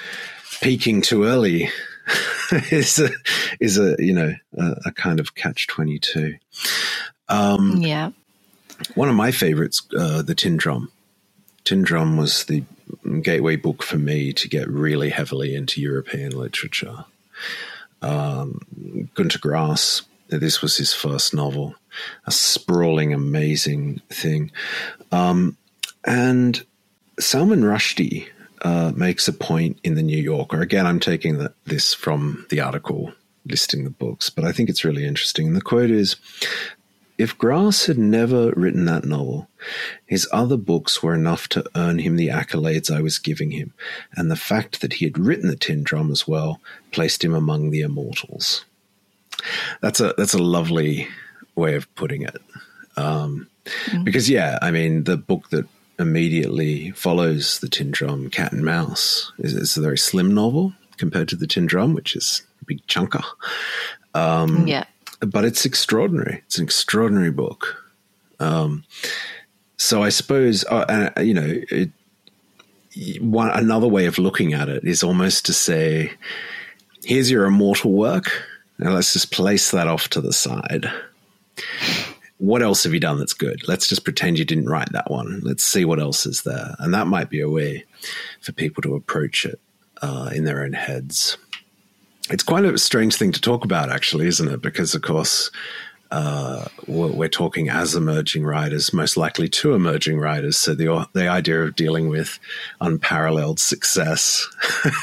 peaking 0.61 1.03
too 1.03 1.25
early 1.25 1.71
is 2.71 2.99
a 2.99 3.11
is 3.61 3.79
a 3.79 3.97
you 3.99 4.13
know 4.13 4.35
a, 4.57 4.77
a 4.87 4.93
kind 4.93 5.21
of 5.21 5.35
Catch 5.35 5.67
Twenty 5.67 5.99
Two. 5.99 6.37
Um, 7.29 7.77
yeah. 7.79 8.11
One 8.95 9.09
of 9.09 9.17
my 9.17 9.33
favorites, 9.33 9.83
uh, 9.99 10.23
the 10.23 10.35
Tin 10.35 10.57
Drum. 10.57 10.93
Tin 11.65 11.83
Drum 11.83 12.17
was 12.17 12.45
the 12.45 12.63
gateway 13.23 13.57
book 13.57 13.83
for 13.83 13.99
me 13.99 14.33
to 14.35 14.49
get 14.49 14.69
really 14.69 15.11
heavily 15.11 15.55
into 15.55 15.81
European 15.81 16.33
literature. 16.33 17.05
Um, 18.01 19.09
Gunter 19.15 19.41
Grass, 19.41 20.03
this 20.29 20.63
was 20.63 20.77
his 20.77 20.95
first 20.95 21.35
novel, 21.35 21.75
a 22.27 22.31
sprawling, 22.31 23.13
amazing 23.13 24.01
thing. 24.09 24.53
Um, 25.11 25.57
and 26.05 26.65
Salman 27.19 27.63
Rushdie 27.63 28.29
uh, 28.63 28.93
makes 28.95 29.29
a 29.29 29.33
point 29.33 29.79
in 29.85 29.95
the 29.95 30.03
New 30.03 30.21
Yorker. 30.21 30.61
Again, 30.61 30.87
I'm 30.87 31.01
taking 31.01 31.39
the, 31.39 31.53
this 31.65 31.95
from 31.95 32.47
the 32.51 32.61
article 32.61 33.13
listing 33.47 33.85
the 33.85 33.91
books, 33.91 34.31
but 34.31 34.45
I 34.45 34.53
think 34.53 34.69
it's 34.69 34.85
really 34.85 35.07
interesting. 35.07 35.47
And 35.47 35.57
the 35.57 35.61
quote 35.61 35.91
is 35.91 36.17
if 37.19 37.37
Grass 37.37 37.87
had 37.87 37.99
never 37.99 38.53
written 38.53 38.85
that 38.85 39.05
novel, 39.05 39.49
his 40.07 40.29
other 40.33 40.57
books 40.57 41.03
were 41.03 41.15
enough 41.15 41.49
to 41.49 41.65
earn 41.75 41.99
him 41.99 42.17
the 42.17 42.29
accolades 42.29 42.95
I 42.95 43.01
was 43.01 43.19
giving 43.19 43.51
him, 43.51 43.75
and 44.15 44.31
the 44.31 44.37
fact 44.37 44.81
that 44.81 44.95
he 44.95 45.05
had 45.05 45.19
written 45.19 45.49
the 45.49 45.57
Tin 45.57 45.83
Drum 45.83 46.13
as 46.13 46.29
well 46.29 46.61
placed 46.93 47.25
him 47.25 47.35
among 47.35 47.71
the 47.71 47.81
immortals. 47.81 48.65
That's 49.81 50.01
a 50.01 50.15
that's 50.17 50.35
a 50.35 50.43
lovely 50.43 51.09
way 51.57 51.75
of 51.75 51.93
putting 51.97 52.23
it, 52.23 52.41
um, 52.97 53.49
mm-hmm. 53.65 54.05
because 54.05 54.31
yeah, 54.31 54.59
I 54.63 54.71
mean 54.71 55.05
the 55.05 55.17
book 55.17 55.51
that 55.51 55.67
immediately 55.99 56.91
follows 56.93 57.61
the 57.61 57.69
Tin 57.69 57.91
Drum, 57.91 58.31
Cat 58.31 58.53
and 58.53 58.65
Mouse, 58.65 59.33
is, 59.39 59.55
is 59.55 59.77
a 59.77 59.81
very 59.81 59.99
slim 59.99 60.35
novel 60.35 60.73
compared 60.97 61.29
to 61.29 61.37
the 61.37 61.47
Tin 61.47 61.67
Drum, 61.67 61.95
which 61.95 62.17
is 62.17 62.43
a 62.61 62.65
big 62.65 62.87
chunker. 62.87 63.25
Um, 64.15 64.67
yeah 64.67 64.85
but 65.21 65.45
it's 65.45 65.65
extraordinary. 65.65 66.43
It's 66.47 66.59
an 66.59 66.65
extraordinary 66.65 67.31
book. 67.31 67.83
Um, 68.41 68.85
so 69.77 70.03
I 70.03 70.09
suppose, 70.11 70.65
uh, 70.65 71.11
uh, 71.17 71.21
you 71.21 71.35
know, 71.35 71.55
it, 71.71 71.91
one 73.21 73.51
another 73.51 73.87
way 73.87 74.07
of 74.07 74.19
looking 74.19 74.53
at 74.53 74.69
it 74.69 74.85
is 74.85 75.03
almost 75.03 75.47
to 75.47 75.53
say, 75.53 76.13
here's 77.05 77.31
your 77.31 77.45
immortal 77.47 77.93
work. 77.93 78.31
Now 78.79 78.93
let's 78.93 79.13
just 79.13 79.33
place 79.33 79.71
that 79.71 79.89
off 79.89 80.09
to 80.09 80.21
the 80.21 80.33
side. 80.33 80.91
What 82.39 82.63
else 82.63 82.85
have 82.85 82.95
you 82.95 83.01
done 83.01 83.19
that's 83.19 83.33
good? 83.33 83.67
Let's 83.67 83.89
just 83.89 84.05
pretend 84.05 84.39
you 84.39 84.45
didn't 84.45 84.69
write 84.69 84.93
that 84.93 85.11
one. 85.11 85.41
Let's 85.43 85.65
see 85.65 85.85
what 85.85 86.01
else 86.01 86.25
is 86.25 86.43
there. 86.43 86.75
And 86.79 86.95
that 86.95 87.09
might 87.09 87.31
be 87.31 87.41
a 87.41 87.51
way 87.51 87.85
for 88.41 88.53
people 88.53 88.83
to 88.83 88.95
approach 88.95 89.45
it 89.45 89.61
uh, 90.03 90.31
in 90.33 90.45
their 90.45 90.63
own 90.63 90.73
heads. 90.73 91.37
It's 92.31 92.43
quite 92.45 92.65
a 92.65 92.79
strange 92.79 93.17
thing 93.17 93.33
to 93.33 93.41
talk 93.41 93.65
about, 93.65 93.91
actually, 93.91 94.27
isn't 94.27 94.49
it? 94.49 94.63
Because, 94.63 94.95
of 94.95 95.03
course, 95.03 95.51
uh, 96.11 96.67
we're 96.87 97.29
talking 97.29 97.69
as 97.69 97.95
emerging 97.95 98.45
writers, 98.45 98.93
most 98.95 99.17
likely 99.17 99.49
to 99.49 99.75
emerging 99.75 100.19
writers. 100.19 100.57
So 100.57 100.75
the 100.75 101.07
the 101.13 101.29
idea 101.29 101.63
of 101.63 101.77
dealing 101.77 102.09
with 102.09 102.39
unparalleled 102.81 103.61
success 103.61 104.49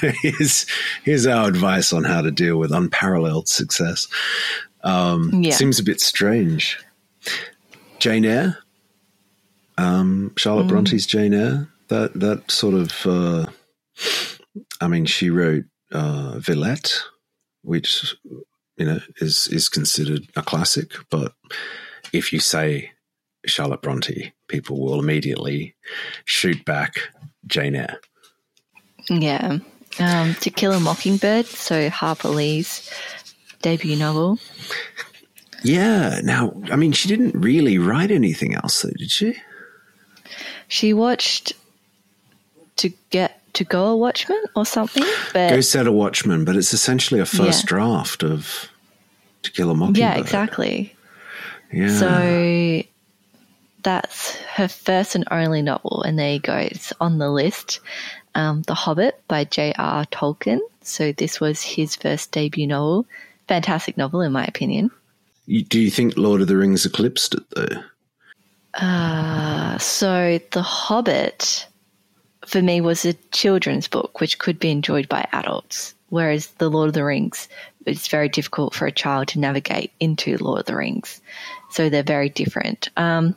is 0.24 0.66
here's 1.04 1.28
our 1.28 1.48
advice 1.48 1.94
on 1.94 2.06
how 2.06 2.22
to 2.22 2.32
deal 2.32 2.58
with 2.58 2.72
unparalleled 2.72 3.48
success. 3.48 4.08
Um, 4.84 5.32
yeah. 5.44 5.54
Seems 5.54 5.80
a 5.80 5.84
bit 5.84 6.02
strange. 6.02 6.80
Jane 8.00 8.26
Eyre, 8.26 8.58
um, 9.78 10.34
Charlotte 10.38 10.66
mm. 10.66 10.70
Bronte's 10.70 11.06
Jane 11.06 11.34
Eyre. 11.34 11.70
That 11.88 12.14
that 12.20 12.50
sort 12.50 12.74
of, 12.74 13.06
uh, 13.06 13.46
I 14.82 14.88
mean, 14.88 15.06
she 15.06 15.30
wrote 15.30 15.66
uh, 15.92 16.40
Villette 16.40 17.04
which 17.66 18.16
you 18.78 18.86
know 18.86 19.00
is 19.18 19.48
is 19.48 19.68
considered 19.68 20.28
a 20.36 20.42
classic. 20.42 20.92
But 21.10 21.34
if 22.14 22.32
you 22.32 22.40
say 22.40 22.92
Charlotte 23.46 23.82
Bronte, 23.82 24.34
people 24.48 24.80
will 24.80 25.00
immediately 25.00 25.76
shoot 26.24 26.64
back 26.64 26.96
Jane 27.46 27.76
Eyre. 27.76 28.00
Yeah. 29.10 29.58
Um, 29.98 30.36
to 30.36 30.50
Kill 30.50 30.74
a 30.74 30.80
Mockingbird, 30.80 31.46
so 31.46 31.90
Harper 31.90 32.30
Lee's 32.30 32.92
debut 33.62 33.96
novel. 33.96 34.40
Yeah. 35.66 36.22
Now, 36.24 36.54
I 36.72 36.76
mean, 36.76 36.92
she 36.92 37.08
didn't 37.08 37.40
really 37.40 37.78
write 37.78 38.12
anything 38.12 38.56
else, 38.56 38.82
though, 38.82 38.92
did 38.92 39.12
she? 39.12 39.36
She 40.68 40.94
watched 40.94 41.54
To 42.78 42.92
Get 43.10 43.42
to 43.54 43.64
go 43.64 43.88
a 43.88 43.98
Watchman 43.98 44.44
or 44.56 44.66
something. 44.66 45.04
But 45.34 45.50
Go 45.50 45.62
Set 45.62 45.88
a 45.88 45.92
Watchman, 45.92 46.46
but 46.46 46.56
it's 46.56 46.74
essentially 46.74 47.20
a 47.20 47.26
first 47.26 47.64
yeah. 47.64 47.68
draft 47.68 48.24
of 48.24 48.70
To 49.44 49.52
Kill 49.52 49.72
a 49.72 49.76
Mockingbird. 49.76 50.00
Yeah, 50.00 50.18
exactly. 50.18 50.96
Yeah. 51.72 51.98
So 51.98 52.84
that's 53.84 54.36
her 54.38 54.68
first 54.68 55.16
and 55.16 55.26
only 55.32 55.62
novel, 55.62 56.04
and 56.04 56.20
there 56.20 56.34
you 56.34 56.40
go. 56.40 56.56
It's 56.56 56.94
on 57.00 57.18
the 57.18 57.30
list. 57.30 57.80
Um, 58.34 58.64
the 58.64 58.74
Hobbit 58.74 59.22
by 59.28 59.46
J.R. 59.46 60.06
Tolkien. 60.08 60.60
So 60.82 61.14
this 61.14 61.40
was 61.40 61.62
his 61.62 61.96
first 61.96 62.32
debut 62.32 62.68
novel. 62.68 63.06
Fantastic 63.48 63.96
novel, 63.96 64.22
in 64.22 64.34
my 64.34 64.44
opinion. 64.44 64.92
Do 65.48 65.80
you 65.80 65.92
think 65.92 66.18
Lord 66.18 66.42
of 66.42 66.48
the 66.48 66.58
Rings 66.58 66.86
eclipsed 66.86 67.36
it 67.36 67.44
though? 67.56 67.84
Uh, 68.74 69.78
so 69.78 70.40
The 70.52 70.62
Hobbit 70.62 71.68
for 72.46 72.62
me 72.62 72.82
was 72.82 73.06
a 73.06 73.14
children's 73.32 73.88
book 73.88 74.20
which 74.20 74.40
could 74.40 74.60
be 74.60 74.72
enjoyed 74.72 75.08
by 75.08 75.28
adults, 75.32 75.94
whereas 76.10 76.48
The 76.48 76.70
Lord 76.70 76.90
of 76.90 76.94
the 76.94 77.06
Rings 77.06 77.48
it's 77.86 78.08
very 78.08 78.30
difficult 78.30 78.74
for 78.74 78.88
a 78.88 78.92
child 78.92 79.28
to 79.30 79.40
navigate 79.40 79.92
into 80.00 80.38
Lord 80.38 80.62
of 80.62 80.66
the 80.66 80.76
Rings. 80.76 81.22
So 81.70 81.90
they're 81.90 82.04
very 82.04 82.30
different. 82.30 82.90
Um, 82.98 83.36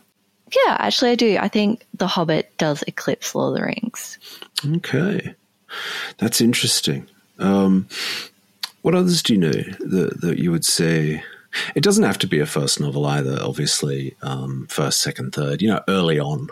yeah, 0.66 0.76
actually, 0.78 1.10
I 1.10 1.14
do. 1.16 1.38
I 1.38 1.48
think 1.48 1.86
The 1.94 2.06
Hobbit 2.06 2.56
does 2.56 2.82
eclipse 2.86 3.34
Lord 3.34 3.52
of 3.52 3.60
the 3.60 3.66
Rings. 3.66 4.18
Okay, 4.76 5.34
that's 6.16 6.40
interesting. 6.40 7.06
Um, 7.38 7.88
what 8.82 8.94
others 8.94 9.22
do 9.22 9.34
you 9.34 9.40
know 9.40 9.50
that, 9.50 10.20
that 10.22 10.38
you 10.38 10.50
would 10.50 10.64
say? 10.64 11.22
It 11.74 11.82
doesn't 11.82 12.04
have 12.04 12.18
to 12.18 12.26
be 12.26 12.40
a 12.40 12.46
first 12.46 12.80
novel 12.80 13.06
either, 13.06 13.38
obviously. 13.40 14.16
Um, 14.22 14.66
first, 14.68 15.00
second, 15.00 15.34
third, 15.34 15.62
you 15.62 15.68
know, 15.68 15.82
early 15.88 16.18
on 16.18 16.48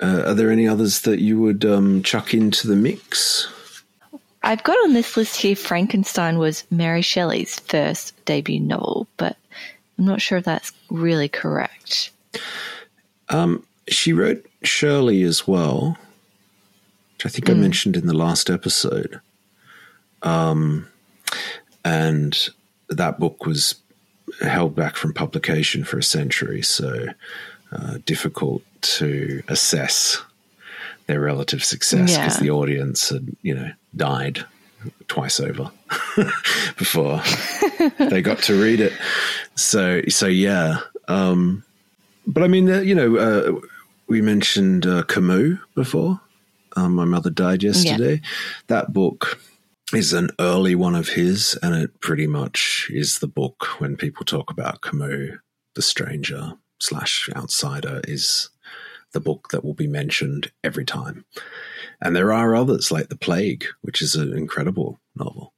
uh, 0.00 0.22
are 0.26 0.34
there 0.34 0.50
any 0.50 0.66
others 0.66 1.02
that 1.02 1.20
you 1.20 1.38
would 1.40 1.64
um, 1.64 2.02
chuck 2.02 2.32
into 2.32 2.66
the 2.66 2.76
mix? 2.76 3.48
I've 4.42 4.64
got 4.64 4.78
on 4.84 4.94
this 4.94 5.16
list 5.16 5.36
here 5.36 5.54
Frankenstein 5.54 6.38
was 6.38 6.64
Mary 6.70 7.02
Shelley's 7.02 7.58
first 7.60 8.24
debut 8.24 8.60
novel, 8.60 9.06
but 9.18 9.36
I'm 9.98 10.06
not 10.06 10.22
sure 10.22 10.38
if 10.38 10.44
that's 10.44 10.72
really 10.90 11.28
correct. 11.28 12.10
Um, 13.28 13.66
she 13.88 14.12
wrote 14.14 14.44
Shirley 14.62 15.22
as 15.22 15.46
well, 15.46 15.98
which 17.14 17.26
I 17.26 17.28
think 17.28 17.46
mm. 17.46 17.50
I 17.50 17.54
hmm. 17.54 17.60
mentioned 17.60 17.96
in 17.96 18.06
the 18.06 18.16
last 18.16 18.48
episode. 18.48 19.20
Um, 20.22 20.88
and 21.84 22.48
that 22.90 23.18
book 23.18 23.46
was 23.46 23.76
held 24.40 24.74
back 24.74 24.96
from 24.96 25.12
publication 25.12 25.84
for 25.84 25.98
a 25.98 26.02
century, 26.02 26.62
so 26.62 27.06
uh, 27.72 27.98
difficult 28.04 28.62
to 28.82 29.42
assess 29.48 30.22
their 31.06 31.20
relative 31.20 31.64
success 31.64 32.16
because 32.16 32.36
yeah. 32.36 32.42
the 32.42 32.50
audience 32.50 33.08
had, 33.10 33.26
you 33.42 33.54
know, 33.54 33.70
died 33.96 34.44
twice 35.08 35.40
over 35.40 35.70
before 36.78 37.20
they 37.98 38.22
got 38.22 38.38
to 38.38 38.60
read 38.60 38.80
it. 38.80 38.92
So, 39.56 40.02
so 40.08 40.26
yeah. 40.26 40.78
Um, 41.08 41.64
but 42.26 42.42
I 42.42 42.48
mean, 42.48 42.70
uh, 42.70 42.80
you 42.80 42.94
know, 42.94 43.16
uh, 43.16 43.60
we 44.06 44.20
mentioned 44.20 44.86
uh, 44.86 45.02
Camus 45.04 45.58
before. 45.74 46.20
Um, 46.76 46.94
my 46.94 47.04
mother 47.04 47.30
died 47.30 47.62
yesterday. 47.62 48.14
Yeah. 48.14 48.28
That 48.68 48.92
book 48.92 49.40
is 49.92 50.12
an 50.12 50.30
early 50.38 50.74
one 50.74 50.94
of 50.94 51.08
his, 51.08 51.58
and 51.62 51.74
it 51.74 52.00
pretty 52.00 52.26
much 52.26 52.88
is 52.90 53.18
the 53.18 53.26
book 53.26 53.80
when 53.80 53.96
people 53.96 54.24
talk 54.24 54.50
about 54.50 54.82
Camus, 54.82 55.38
the 55.74 55.82
stranger 55.82 56.54
slash 56.78 57.28
outsider, 57.34 58.00
is 58.06 58.50
the 59.12 59.20
book 59.20 59.48
that 59.50 59.64
will 59.64 59.74
be 59.74 59.88
mentioned 59.88 60.52
every 60.62 60.84
time. 60.84 61.24
And 62.00 62.14
there 62.14 62.32
are 62.32 62.54
others 62.54 62.90
like 62.90 63.08
The 63.08 63.16
Plague, 63.16 63.64
which 63.82 64.00
is 64.00 64.14
an 64.14 64.36
incredible 64.36 65.00
novel. 65.16 65.52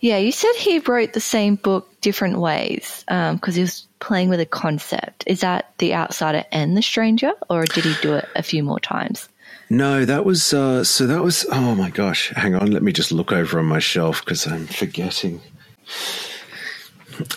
Yeah, 0.00 0.18
you 0.18 0.30
said 0.30 0.52
he 0.56 0.78
wrote 0.78 1.14
the 1.14 1.20
same 1.20 1.56
book 1.56 2.00
different 2.00 2.38
ways 2.38 3.04
because 3.06 3.32
um, 3.32 3.52
he 3.52 3.60
was 3.60 3.88
playing 3.98 4.28
with 4.28 4.40
a 4.40 4.46
concept. 4.46 5.24
Is 5.26 5.40
that 5.40 5.72
The 5.78 5.94
Outsider 5.94 6.44
and 6.52 6.76
The 6.76 6.82
Stranger, 6.82 7.32
or 7.50 7.64
did 7.64 7.84
he 7.84 7.94
do 8.00 8.14
it 8.14 8.28
a 8.36 8.42
few 8.42 8.62
more 8.62 8.78
times? 8.78 9.28
No, 9.70 10.04
that 10.04 10.24
was 10.24 10.54
uh, 10.54 10.82
so. 10.82 11.06
That 11.06 11.22
was 11.22 11.44
oh 11.52 11.74
my 11.74 11.90
gosh! 11.90 12.32
Hang 12.34 12.54
on, 12.54 12.70
let 12.70 12.82
me 12.82 12.92
just 12.92 13.12
look 13.12 13.32
over 13.32 13.58
on 13.58 13.66
my 13.66 13.78
shelf 13.78 14.24
because 14.24 14.46
I'm 14.46 14.66
forgetting. 14.66 15.42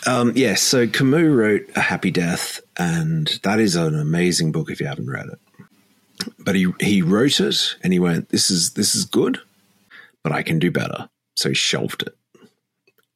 Um, 0.05 0.29
yes, 0.29 0.35
yeah, 0.37 0.55
so 0.55 0.87
Camus 0.87 1.27
wrote 1.27 1.69
A 1.75 1.81
Happy 1.81 2.11
Death, 2.11 2.61
and 2.77 3.27
that 3.43 3.59
is 3.59 3.75
an 3.75 3.99
amazing 3.99 4.51
book 4.51 4.69
if 4.69 4.79
you 4.79 4.87
haven't 4.87 5.09
read 5.09 5.27
it. 5.27 5.39
But 6.39 6.55
he 6.55 6.67
he 6.79 7.01
wrote 7.01 7.39
it, 7.41 7.75
and 7.83 7.91
he 7.91 7.99
went, 7.99 8.29
"This 8.29 8.49
is 8.49 8.73
this 8.73 8.95
is 8.95 9.05
good, 9.05 9.39
but 10.23 10.31
I 10.31 10.43
can 10.43 10.59
do 10.59 10.71
better." 10.71 11.09
So 11.35 11.49
he 11.49 11.55
shelved 11.55 12.03
it, 12.03 12.15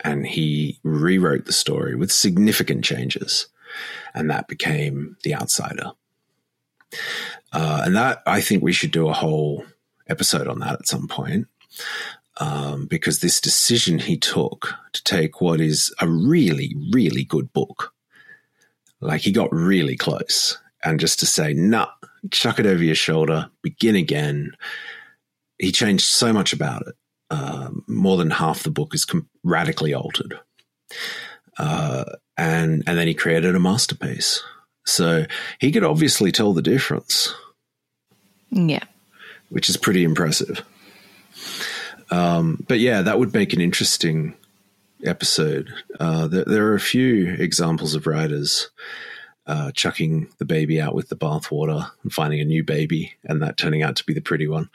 and 0.03 0.25
he 0.25 0.79
rewrote 0.83 1.45
the 1.45 1.53
story 1.53 1.95
with 1.95 2.11
significant 2.11 2.83
changes, 2.83 3.47
and 4.13 4.29
that 4.29 4.47
became 4.49 5.15
The 5.23 5.35
Outsider. 5.35 5.91
Uh, 7.55 7.83
and 7.85 7.95
that 7.95 8.21
I 8.25 8.41
think 8.41 8.61
we 8.61 8.73
should 8.73 8.91
do 8.91 9.07
a 9.07 9.13
whole 9.13 9.63
episode 10.09 10.47
on 10.47 10.59
that 10.59 10.73
at 10.73 10.87
some 10.87 11.07
point 11.07 11.47
um, 12.37 12.85
because 12.85 13.19
this 13.19 13.39
decision 13.39 13.99
he 13.99 14.17
took 14.17 14.73
to 14.93 15.03
take 15.03 15.39
what 15.39 15.61
is 15.61 15.93
a 16.01 16.07
really, 16.07 16.75
really 16.91 17.23
good 17.23 17.53
book, 17.53 17.93
like 18.99 19.21
he 19.21 19.31
got 19.31 19.53
really 19.53 19.95
close, 19.95 20.59
and 20.83 20.99
just 20.99 21.19
to 21.21 21.25
say, 21.25 21.53
nah, 21.53 21.87
chuck 22.31 22.59
it 22.59 22.65
over 22.65 22.83
your 22.83 22.95
shoulder, 22.95 23.49
begin 23.61 23.95
again. 23.95 24.51
He 25.57 25.71
changed 25.71 26.05
so 26.05 26.33
much 26.33 26.51
about 26.51 26.81
it. 26.87 26.95
Uh, 27.31 27.69
more 27.87 28.17
than 28.17 28.29
half 28.31 28.63
the 28.63 28.69
book 28.71 28.93
is 28.93 29.05
com- 29.05 29.29
radically 29.43 29.93
altered. 29.93 30.39
uh, 31.57 32.03
and 32.37 32.83
and 32.85 32.97
then 32.97 33.07
he 33.07 33.13
created 33.13 33.55
a 33.55 33.59
masterpiece. 33.59 34.43
So 34.85 35.25
he 35.59 35.71
could 35.71 35.83
obviously 35.83 36.31
tell 36.31 36.53
the 36.53 36.61
difference. 36.61 37.33
Yeah, 38.51 38.83
which 39.49 39.69
is 39.69 39.77
pretty 39.77 40.03
impressive. 40.03 40.63
Um, 42.11 42.63
but 42.67 42.79
yeah, 42.79 43.01
that 43.01 43.19
would 43.19 43.33
make 43.33 43.53
an 43.53 43.61
interesting 43.61 44.35
episode. 45.03 45.73
Uh, 45.99 46.27
there, 46.27 46.45
there, 46.45 46.67
are 46.67 46.75
a 46.75 46.79
few 46.79 47.33
examples 47.33 47.95
of 47.95 48.07
writers 48.07 48.69
uh, 49.47 49.71
chucking 49.71 50.27
the 50.37 50.45
baby 50.45 50.79
out 50.81 50.95
with 50.95 51.09
the 51.09 51.15
bathwater 51.15 51.89
and 52.03 52.13
finding 52.13 52.39
a 52.39 52.45
new 52.45 52.63
baby, 52.63 53.13
and 53.23 53.41
that 53.41 53.57
turning 53.57 53.83
out 53.83 53.95
to 53.97 54.05
be 54.05 54.13
the 54.13 54.21
pretty 54.21 54.47
one. 54.47 54.69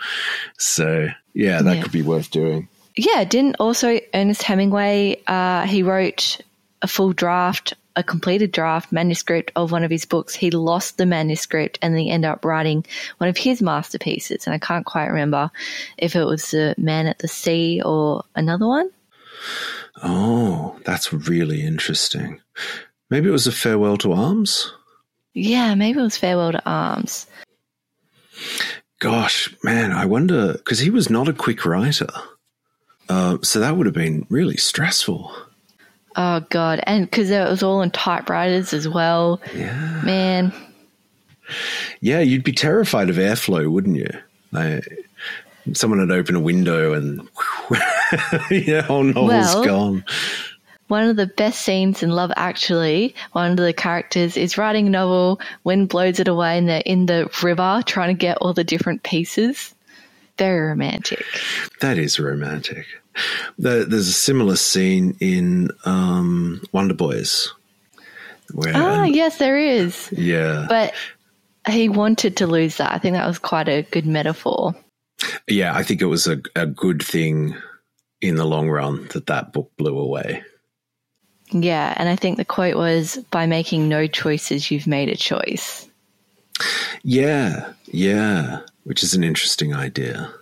So 0.59 1.09
yeah, 1.35 1.62
that 1.62 1.76
yeah. 1.76 1.83
could 1.83 1.92
be 1.92 2.02
worth 2.02 2.30
doing. 2.30 2.68
Yeah, 2.96 3.24
didn't 3.24 3.56
also 3.59 4.00
Ernest 4.12 4.42
Hemingway? 4.42 5.22
Uh, 5.26 5.66
he 5.66 5.83
wrote 5.83 6.40
a 6.83 6.87
full 6.87 7.12
draft, 7.12 7.74
a 7.96 8.03
completed 8.03 8.53
draft 8.53 8.92
manuscript 8.92 9.50
of 9.57 9.72
one 9.72 9.85
of 9.85 9.90
his 9.90 10.05
books. 10.05 10.35
He 10.35 10.50
lost 10.50 10.96
the 10.96 11.07
manuscript 11.07 11.79
and 11.83 11.94
then 11.94 12.03
he 12.03 12.11
ended 12.11 12.31
up 12.31 12.44
writing 12.44 12.85
one 13.18 13.29
of 13.29 13.37
his 13.37 13.61
masterpieces. 13.61 14.46
And 14.46 14.55
I 14.55 14.59
can't 14.59 14.87
quite 14.87 15.07
remember 15.07 15.50
if 15.98 16.16
it 16.16 16.24
was 16.24 16.50
The 16.50 16.74
Man 16.79 17.07
at 17.07 17.18
the 17.18 17.29
Sea 17.29 17.83
or 17.85 18.24
another 18.35 18.66
one. 18.66 18.90
Oh, 20.03 20.79
that's 20.85 21.12
really 21.12 21.62
interesting. 21.62 22.40
Maybe 23.11 23.29
it 23.29 23.33
was 23.33 23.46
a 23.46 23.53
farewell 23.53 23.96
to 23.98 24.12
arms. 24.12 24.72
Yeah, 25.35 25.74
maybe 25.74 25.98
it 26.00 26.03
was 26.03 26.16
farewell 26.16 26.53
to 26.53 26.62
arms. 26.64 27.26
Gosh, 29.00 29.55
man, 29.62 29.92
I 29.92 30.05
wonder 30.07 30.53
because 30.53 30.79
he 30.79 30.90
was 30.90 31.09
not 31.09 31.29
a 31.29 31.33
quick 31.33 31.64
writer, 31.64 32.11
uh, 33.09 33.38
so 33.42 33.59
that 33.61 33.76
would 33.76 33.87
have 33.87 33.94
been 33.94 34.26
really 34.29 34.57
stressful. 34.57 35.35
Oh 36.16 36.40
god, 36.50 36.80
and 36.84 37.04
because 37.04 37.30
it 37.30 37.48
was 37.48 37.62
all 37.62 37.82
in 37.82 37.90
typewriters 37.90 38.72
as 38.72 38.88
well. 38.88 39.40
Yeah, 39.54 40.02
man. 40.04 40.52
Yeah, 42.00 42.20
you'd 42.20 42.44
be 42.44 42.52
terrified 42.52 43.10
of 43.10 43.16
airflow, 43.16 43.70
wouldn't 43.70 43.96
you? 43.96 44.10
Like, 44.52 44.86
someone 45.72 46.00
had 46.00 46.10
opened 46.10 46.36
a 46.36 46.40
window 46.40 46.92
and 46.92 47.28
yeah, 48.50 48.82
whole 48.82 49.02
novel's 49.02 49.54
well, 49.54 49.64
gone 49.64 50.04
one 50.90 51.08
of 51.08 51.14
the 51.14 51.28
best 51.28 51.62
scenes 51.62 52.02
in 52.02 52.10
Love 52.10 52.32
Actually, 52.36 53.14
one 53.30 53.52
of 53.52 53.56
the 53.56 53.72
characters 53.72 54.36
is 54.36 54.58
writing 54.58 54.88
a 54.88 54.90
novel, 54.90 55.40
wind 55.62 55.88
blows 55.88 56.18
it 56.18 56.26
away, 56.26 56.58
and 56.58 56.68
they're 56.68 56.82
in 56.84 57.06
the 57.06 57.30
river 57.44 57.80
trying 57.86 58.08
to 58.08 58.18
get 58.18 58.38
all 58.38 58.52
the 58.52 58.64
different 58.64 59.04
pieces. 59.04 59.72
Very 60.36 60.68
romantic. 60.68 61.24
That 61.80 61.96
is 61.96 62.18
romantic. 62.18 62.86
There's 63.58 64.08
a 64.08 64.12
similar 64.12 64.56
scene 64.56 65.16
in 65.20 65.70
um, 65.84 66.62
Wonder 66.72 66.94
Boys. 66.94 67.52
Where, 68.52 68.72
ah, 68.74 69.04
yes, 69.04 69.38
there 69.38 69.58
is. 69.58 70.10
Yeah. 70.12 70.66
But 70.68 70.94
he 71.68 71.88
wanted 71.88 72.36
to 72.38 72.46
lose 72.46 72.76
that. 72.78 72.92
I 72.92 72.98
think 72.98 73.14
that 73.14 73.26
was 73.26 73.38
quite 73.38 73.68
a 73.68 73.82
good 73.82 74.06
metaphor. 74.06 74.74
Yeah, 75.46 75.76
I 75.76 75.82
think 75.82 76.00
it 76.00 76.06
was 76.06 76.26
a, 76.26 76.40
a 76.56 76.66
good 76.66 77.02
thing 77.02 77.54
in 78.20 78.36
the 78.36 78.46
long 78.46 78.68
run 78.68 79.08
that 79.12 79.26
that 79.26 79.52
book 79.52 79.70
blew 79.76 79.98
away. 79.98 80.42
Yeah, 81.52 81.94
and 81.96 82.08
I 82.08 82.16
think 82.16 82.36
the 82.36 82.44
quote 82.44 82.76
was 82.76 83.16
by 83.30 83.46
making 83.46 83.88
no 83.88 84.06
choices, 84.06 84.70
you've 84.70 84.86
made 84.86 85.08
a 85.08 85.16
choice. 85.16 85.88
Yeah, 87.02 87.72
yeah, 87.86 88.60
which 88.84 89.02
is 89.02 89.14
an 89.14 89.24
interesting 89.24 89.74
idea. 89.74 90.32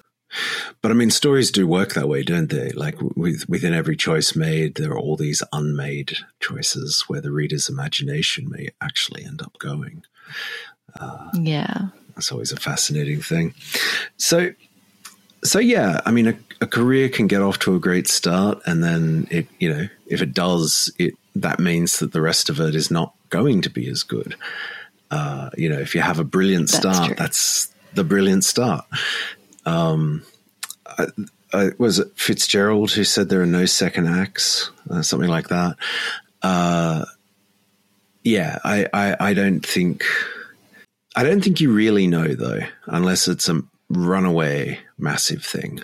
But 0.83 0.91
I 0.91 0.95
mean, 0.95 1.11
stories 1.11 1.51
do 1.51 1.67
work 1.67 1.95
that 1.95 2.09
way, 2.09 2.23
don't 2.23 2.51
they? 2.51 2.71
Like 2.71 2.97
with, 3.01 3.49
within 3.49 3.75
every 3.75 3.97
choice 3.97 4.37
made, 4.37 4.75
there 4.75 4.93
are 4.93 4.99
all 4.99 5.17
these 5.17 5.43
unmade 5.53 6.13
choices 6.41 7.05
where 7.09 7.21
the 7.21 7.33
reader's 7.33 7.69
imagination 7.69 8.51
may 8.51 8.69
actually 8.81 9.25
end 9.25 9.43
up 9.43 9.59
going. 9.59 10.05
Uh, 10.99 11.31
yeah, 11.35 11.89
that's 12.15 12.33
always 12.33 12.53
a 12.53 12.57
fascinating 12.57 13.21
thing. 13.21 13.55
So, 14.17 14.53
so 15.45 15.59
yeah, 15.59 16.01
I 16.05 16.11
mean, 16.11 16.29
a, 16.29 16.39
a, 16.61 16.67
career 16.67 17.09
can 17.09 17.27
get 17.27 17.43
off 17.43 17.59
to 17.61 17.75
a 17.75 17.81
great 17.81 18.09
start, 18.09 18.61
and 18.67 18.83
then 18.83 19.29
it, 19.31 19.47
you 19.59 19.73
know, 19.73 19.89
if 20.07 20.21
it 20.23 20.35
does, 20.35 20.93
it 20.99 21.15
that 21.37 21.61
means 21.61 22.01
that 22.01 22.13
the 22.13 22.21
rest 22.21 22.51
of 22.51 22.61
it 22.61 22.75
is 22.75 22.91
not 22.91 23.15
going 23.31 23.63
to 23.63 23.71
be 23.71 23.89
as 23.89 24.03
good. 24.03 24.35
Uh, 25.11 25.51
you 25.57 25.69
know, 25.69 25.79
if 25.79 25.95
you 25.95 26.01
have 26.01 26.19
a 26.19 26.25
brilliant 26.25 26.69
start, 26.69 27.17
that's, 27.17 27.19
that's 27.19 27.75
the 27.95 28.05
brilliant 28.05 28.45
start. 28.45 28.85
Um, 29.69 30.23
I, 30.87 31.07
I, 31.53 31.71
was 31.79 31.99
it 31.99 32.13
Fitzgerald 32.17 32.91
who 32.91 33.05
said 33.05 33.29
there 33.29 33.43
are 33.43 33.47
no 33.47 33.67
second 33.67 34.09
acts, 34.09 34.71
uh, 34.91 35.03
something 35.03 35.29
like 35.29 35.49
that. 35.49 35.77
Uh, 36.43 37.05
yeah, 38.25 38.59
I, 38.65 38.87
I, 38.93 39.17
I 39.21 39.35
don't 39.35 39.65
think, 39.65 40.05
I 41.15 41.23
don't 41.23 41.43
think 41.43 41.61
you 41.61 41.73
really 41.73 42.07
know 42.07 42.29
though, 42.29 42.61
unless 42.87 43.29
it's 43.29 43.49
a 43.49 43.63
runaway 43.91 44.81
massive 44.97 45.45
thing, 45.45 45.83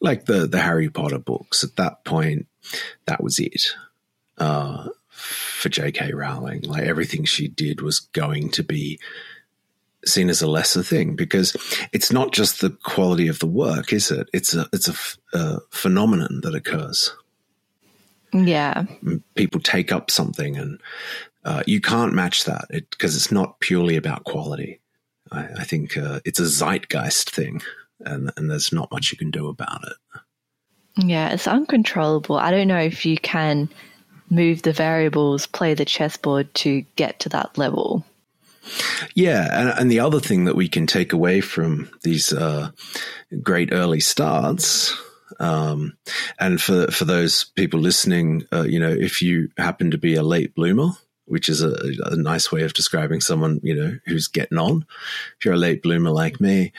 like 0.00 0.26
the 0.26 0.46
the 0.46 0.60
Harry 0.60 0.90
Potter 0.90 1.18
books. 1.18 1.64
At 1.64 1.76
that 1.76 2.04
point, 2.04 2.46
that 3.06 3.22
was 3.22 3.38
it 3.38 3.74
uh, 4.38 4.88
for 5.08 5.68
J.K. 5.68 6.12
Rowling. 6.12 6.62
Like 6.62 6.84
everything 6.84 7.24
she 7.24 7.48
did 7.48 7.80
was 7.80 8.00
going 8.00 8.50
to 8.50 8.62
be 8.62 8.98
seen 10.08 10.30
as 10.30 10.42
a 10.42 10.46
lesser 10.46 10.82
thing 10.82 11.16
because 11.16 11.56
it's 11.92 12.12
not 12.12 12.32
just 12.32 12.60
the 12.60 12.70
quality 12.70 13.28
of 13.28 13.38
the 13.38 13.46
work, 13.46 13.92
is 13.92 14.10
it? 14.10 14.28
It's 14.32 14.54
a 14.54 14.66
it's 14.72 14.88
a, 14.88 15.38
a 15.38 15.60
phenomenon 15.70 16.40
that 16.42 16.54
occurs. 16.54 17.14
Yeah, 18.32 18.84
people 19.36 19.60
take 19.60 19.92
up 19.92 20.10
something, 20.10 20.56
and 20.56 20.80
uh, 21.44 21.62
you 21.66 21.80
can't 21.80 22.14
match 22.14 22.44
that 22.44 22.66
because 22.90 23.14
it, 23.14 23.18
it's 23.18 23.32
not 23.32 23.60
purely 23.60 23.96
about 23.96 24.24
quality. 24.24 24.80
I, 25.30 25.44
I 25.58 25.64
think 25.64 25.96
uh, 25.96 26.20
it's 26.24 26.40
a 26.40 26.48
zeitgeist 26.48 27.30
thing, 27.30 27.62
and, 28.00 28.32
and 28.36 28.50
there's 28.50 28.72
not 28.72 28.90
much 28.90 29.12
you 29.12 29.18
can 29.18 29.30
do 29.30 29.48
about 29.48 29.84
it. 29.84 30.20
Yeah, 30.96 31.30
it's 31.30 31.48
uncontrollable. 31.48 32.36
I 32.36 32.50
don't 32.50 32.68
know 32.68 32.78
if 32.78 33.04
you 33.04 33.16
can 33.18 33.68
move 34.30 34.62
the 34.62 34.72
variables, 34.72 35.46
play 35.46 35.74
the 35.74 35.84
chessboard 35.84 36.52
to 36.54 36.82
get 36.96 37.20
to 37.20 37.28
that 37.30 37.56
level. 37.58 38.04
Yeah, 39.14 39.48
and, 39.52 39.68
and 39.78 39.90
the 39.90 40.00
other 40.00 40.20
thing 40.20 40.44
that 40.44 40.56
we 40.56 40.68
can 40.68 40.86
take 40.86 41.12
away 41.12 41.40
from 41.40 41.90
these 42.02 42.32
uh, 42.32 42.70
great 43.42 43.72
early 43.72 44.00
starts, 44.00 44.94
um, 45.40 45.96
and 46.38 46.60
for 46.60 46.90
for 46.90 47.04
those 47.04 47.44
people 47.44 47.80
listening, 47.80 48.46
uh, 48.52 48.62
you 48.62 48.78
know, 48.78 48.90
if 48.90 49.22
you 49.22 49.48
happen 49.58 49.90
to 49.90 49.98
be 49.98 50.14
a 50.14 50.22
late 50.22 50.54
bloomer, 50.54 50.90
which 51.26 51.48
is 51.48 51.62
a, 51.62 51.74
a, 52.04 52.16
nice 52.16 52.52
way 52.52 52.62
of 52.62 52.74
describing 52.74 53.20
someone, 53.20 53.60
you 53.62 53.74
know, 53.74 53.98
who's 54.06 54.28
getting 54.28 54.58
on. 54.58 54.84
If 55.38 55.44
you're 55.44 55.54
a 55.54 55.58
late 55.58 55.82
bloomer 55.82 56.10
like 56.10 56.40
me, 56.40 56.72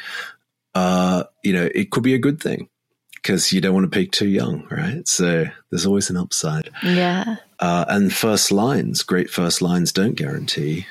uh, 0.74 1.24
you 1.44 1.54
know, 1.54 1.70
it 1.74 1.92
could 1.92 2.04
be 2.04 2.14
a 2.14 2.20
good 2.20 2.42
thing 2.42 2.70
because 3.14 3.52
you 3.52 3.60
don't 3.62 3.74
want 3.74 3.92
to 3.92 3.98
peak 3.98 4.12
too 4.12 4.28
young, 4.28 4.68
right? 4.70 5.08
So 5.08 5.46
there's 5.70 5.86
always 5.86 6.10
an 6.10 6.18
upside. 6.18 6.70
Yeah. 6.84 7.38
Uh, 7.60 7.86
and 7.88 8.14
first 8.14 8.52
lines, 8.52 9.02
great 9.02 9.30
first 9.30 9.62
lines 9.62 9.92
don't 9.92 10.16
guarantee 10.16 10.86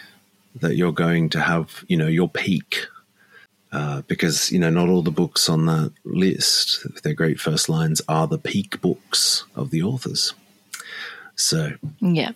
that 0.56 0.76
you're 0.76 0.92
going 0.92 1.30
to 1.30 1.40
have, 1.40 1.84
you 1.88 1.96
know, 1.96 2.06
your 2.06 2.28
peak. 2.28 2.86
Uh, 3.72 4.02
because, 4.02 4.52
you 4.52 4.58
know, 4.60 4.70
not 4.70 4.88
all 4.88 5.02
the 5.02 5.10
books 5.10 5.48
on 5.48 5.66
that 5.66 5.92
list, 6.04 6.86
their 7.02 7.12
great 7.12 7.40
first 7.40 7.68
lines, 7.68 8.00
are 8.06 8.28
the 8.28 8.38
peak 8.38 8.80
books 8.80 9.44
of 9.56 9.70
the 9.70 9.82
authors. 9.82 10.32
So, 11.34 11.72
yeah 12.00 12.30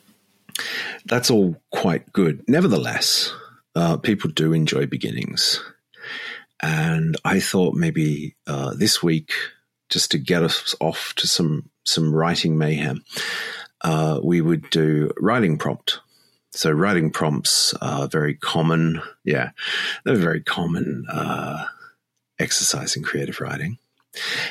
that's 1.04 1.30
all 1.30 1.60
quite 1.70 2.12
good. 2.12 2.44
Nevertheless, 2.48 3.32
uh, 3.74 3.96
people 3.96 4.30
do 4.30 4.52
enjoy 4.52 4.86
beginnings. 4.86 5.60
And 6.60 7.16
I 7.24 7.40
thought 7.40 7.74
maybe 7.74 8.34
uh, 8.46 8.74
this 8.74 9.02
week, 9.02 9.32
just 9.88 10.10
to 10.10 10.18
get 10.18 10.42
us 10.42 10.74
off 10.80 11.14
to 11.16 11.26
some, 11.26 11.70
some 11.84 12.14
writing 12.14 12.58
mayhem, 12.58 13.04
uh, 13.82 14.20
we 14.22 14.40
would 14.40 14.68
do 14.70 15.12
writing 15.20 15.56
prompt. 15.56 16.00
So 16.58 16.72
writing 16.72 17.12
prompts 17.12 17.72
are 17.74 18.08
very 18.08 18.34
common. 18.34 19.00
Yeah, 19.22 19.50
they're 20.02 20.16
very 20.16 20.42
common 20.42 21.06
uh, 21.08 21.64
exercise 22.40 22.96
in 22.96 23.04
creative 23.04 23.40
writing. 23.40 23.78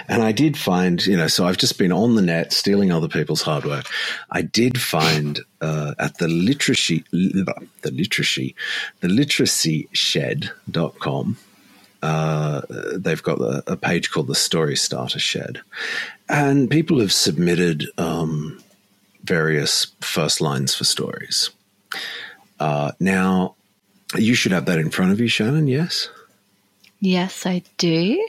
And 0.07 0.23
I 0.23 0.31
did 0.31 0.57
find, 0.57 1.05
you 1.05 1.17
know, 1.17 1.27
so 1.27 1.45
I've 1.45 1.57
just 1.57 1.77
been 1.77 1.91
on 1.91 2.15
the 2.15 2.21
net 2.21 2.53
stealing 2.53 2.93
other 2.93 3.09
people's 3.09 3.41
hard 3.41 3.65
work. 3.65 3.87
I 4.31 4.41
did 4.41 4.79
find 4.79 5.41
uh, 5.59 5.95
at 5.99 6.17
the 6.17 6.29
literacy, 6.29 7.03
the 7.11 7.91
literacy, 7.91 8.55
the 9.01 9.09
literacy 9.09 9.89
shed.com, 9.91 11.37
uh, 12.01 12.61
they've 12.95 13.23
got 13.23 13.41
a, 13.41 13.63
a, 13.73 13.75
page 13.75 14.11
called 14.11 14.27
the 14.27 14.35
Story 14.35 14.77
Starter 14.77 15.19
Shed. 15.19 15.59
And 16.29 16.69
people 16.69 17.01
have 17.01 17.11
submitted 17.11 17.87
um, 17.97 18.63
various 19.25 19.87
first 19.99 20.39
lines 20.39 20.73
for 20.73 20.85
stories. 20.85 21.49
Uh, 22.59 22.91
now, 22.99 23.55
you 24.15 24.33
should 24.33 24.51
have 24.51 24.65
that 24.65 24.79
in 24.79 24.89
front 24.89 25.11
of 25.11 25.19
you, 25.19 25.27
Shannon, 25.27 25.67
yes? 25.67 26.09
Yes, 26.99 27.45
I 27.45 27.63
do. 27.77 28.25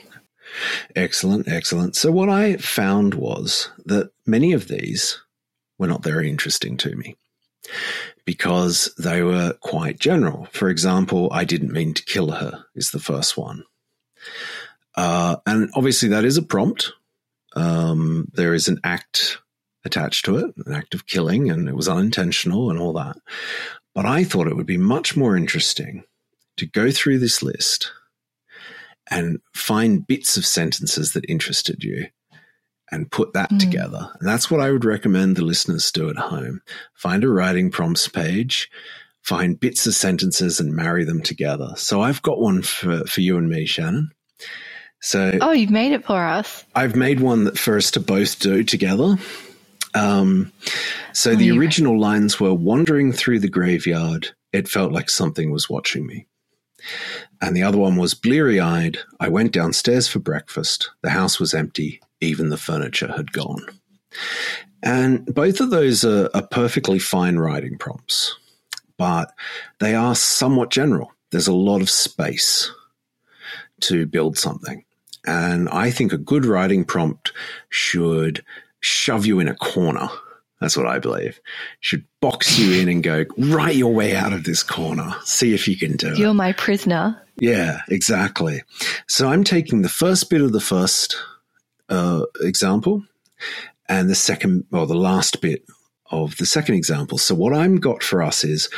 Excellent, 0.95 1.47
excellent. 1.47 1.95
So, 1.95 2.11
what 2.11 2.29
I 2.29 2.57
found 2.57 3.13
was 3.13 3.69
that 3.85 4.11
many 4.25 4.53
of 4.53 4.67
these 4.67 5.19
were 5.77 5.87
not 5.87 6.03
very 6.03 6.29
interesting 6.29 6.77
to 6.77 6.95
me 6.95 7.15
because 8.25 8.93
they 8.97 9.21
were 9.21 9.53
quite 9.61 9.99
general. 9.99 10.47
For 10.51 10.69
example, 10.69 11.29
I 11.31 11.45
didn't 11.45 11.71
mean 11.71 11.93
to 11.93 12.05
kill 12.05 12.31
her 12.31 12.65
is 12.75 12.91
the 12.91 12.99
first 12.99 13.37
one. 13.37 13.63
Uh, 14.95 15.37
and 15.45 15.69
obviously, 15.75 16.09
that 16.09 16.25
is 16.25 16.37
a 16.37 16.41
prompt. 16.41 16.93
Um, 17.55 18.29
there 18.33 18.53
is 18.53 18.67
an 18.67 18.79
act 18.83 19.39
attached 19.85 20.25
to 20.25 20.37
it, 20.37 20.53
an 20.65 20.73
act 20.73 20.93
of 20.93 21.07
killing, 21.07 21.49
and 21.49 21.67
it 21.67 21.75
was 21.75 21.87
unintentional 21.87 22.69
and 22.69 22.79
all 22.79 22.93
that. 22.93 23.17
But 23.95 24.05
I 24.05 24.23
thought 24.23 24.47
it 24.47 24.55
would 24.55 24.65
be 24.65 24.77
much 24.77 25.15
more 25.17 25.35
interesting 25.35 26.03
to 26.57 26.65
go 26.65 26.91
through 26.91 27.19
this 27.19 27.41
list 27.41 27.91
and 29.09 29.39
find 29.55 30.05
bits 30.05 30.37
of 30.37 30.45
sentences 30.45 31.13
that 31.13 31.29
interested 31.29 31.83
you 31.83 32.07
and 32.91 33.11
put 33.11 33.33
that 33.33 33.49
mm. 33.51 33.59
together. 33.59 34.11
And 34.19 34.27
that's 34.27 34.49
what 34.51 34.61
I 34.61 34.71
would 34.71 34.85
recommend 34.85 35.35
the 35.35 35.45
listeners 35.45 35.91
do 35.91 36.09
at 36.09 36.17
home. 36.17 36.61
Find 36.93 37.23
a 37.23 37.29
writing 37.29 37.71
prompts 37.71 38.07
page, 38.07 38.69
find 39.21 39.59
bits 39.59 39.87
of 39.87 39.95
sentences 39.95 40.59
and 40.59 40.75
marry 40.75 41.03
them 41.03 41.21
together. 41.21 41.73
So 41.75 42.01
I've 42.01 42.21
got 42.21 42.39
one 42.39 42.61
for, 42.61 43.05
for 43.05 43.21
you 43.21 43.37
and 43.37 43.49
me, 43.49 43.65
Shannon. 43.65 44.11
So 45.01 45.37
Oh, 45.41 45.51
you've 45.51 45.69
made 45.69 45.93
it 45.93 46.05
for 46.05 46.21
us. 46.23 46.65
I've 46.75 46.95
made 46.95 47.19
one 47.19 47.45
that 47.45 47.57
for 47.57 47.77
us 47.77 47.91
to 47.91 47.99
both 47.99 48.39
do 48.39 48.63
together. 48.63 49.17
Um, 49.93 50.51
so 51.13 51.31
oh, 51.31 51.35
the 51.35 51.51
original 51.51 51.93
right. 51.93 52.01
lines 52.01 52.39
were 52.39 52.53
wandering 52.53 53.11
through 53.11 53.39
the 53.39 53.49
graveyard, 53.49 54.29
it 54.53 54.67
felt 54.67 54.91
like 54.91 55.09
something 55.09 55.51
was 55.51 55.69
watching 55.69 56.05
me. 56.05 56.27
And 57.41 57.55
the 57.55 57.63
other 57.63 57.77
one 57.77 57.95
was 57.97 58.13
bleary 58.13 58.59
eyed. 58.59 58.99
I 59.19 59.29
went 59.29 59.51
downstairs 59.51 60.07
for 60.07 60.19
breakfast. 60.19 60.89
The 61.01 61.09
house 61.09 61.39
was 61.39 61.53
empty. 61.53 62.01
Even 62.21 62.49
the 62.49 62.57
furniture 62.57 63.11
had 63.15 63.31
gone. 63.31 63.65
And 64.81 65.25
both 65.25 65.59
of 65.59 65.71
those 65.71 66.05
are, 66.05 66.29
are 66.33 66.47
perfectly 66.47 66.99
fine 66.99 67.37
writing 67.37 67.77
prompts, 67.77 68.37
but 68.97 69.33
they 69.79 69.93
are 69.93 70.15
somewhat 70.15 70.71
general. 70.71 71.11
There's 71.31 71.47
a 71.47 71.53
lot 71.53 71.81
of 71.81 71.89
space 71.89 72.71
to 73.81 74.05
build 74.05 74.37
something. 74.37 74.83
And 75.25 75.69
I 75.69 75.91
think 75.91 76.13
a 76.13 76.17
good 76.17 76.45
writing 76.45 76.85
prompt 76.85 77.33
should 77.69 78.43
shove 78.79 79.25
you 79.25 79.39
in 79.39 79.47
a 79.47 79.55
corner. 79.55 80.09
That's 80.59 80.75
what 80.75 80.87
I 80.87 80.99
believe. 80.99 81.39
Should 81.79 82.05
box 82.19 82.59
you 82.59 82.81
in 82.81 82.89
and 82.89 83.01
go, 83.01 83.25
right 83.37 83.75
your 83.75 83.93
way 83.93 84.15
out 84.15 84.33
of 84.33 84.43
this 84.43 84.61
corner. 84.61 85.15
See 85.23 85.53
if 85.53 85.67
you 85.67 85.77
can 85.77 85.95
do 85.95 86.07
You're 86.07 86.15
it. 86.15 86.19
You're 86.19 86.33
my 86.33 86.51
prisoner. 86.51 87.21
Yeah, 87.37 87.79
exactly. 87.87 88.63
So 89.07 89.29
I'm 89.29 89.45
taking 89.45 89.81
the 89.81 89.89
first 89.89 90.29
bit 90.29 90.41
of 90.41 90.51
the 90.51 90.59
first 90.59 91.15
uh, 91.87 92.25
example 92.41 93.05
and 93.87 94.09
the 94.09 94.15
second, 94.15 94.65
or 94.73 94.85
the 94.85 94.95
last 94.95 95.41
bit 95.41 95.65
of 96.11 96.35
the 96.37 96.45
second 96.45 96.75
example. 96.75 97.17
So 97.17 97.35
what 97.35 97.53
I'm 97.53 97.77
got 97.77 98.03
for 98.03 98.21
us 98.21 98.43
is 98.43 98.69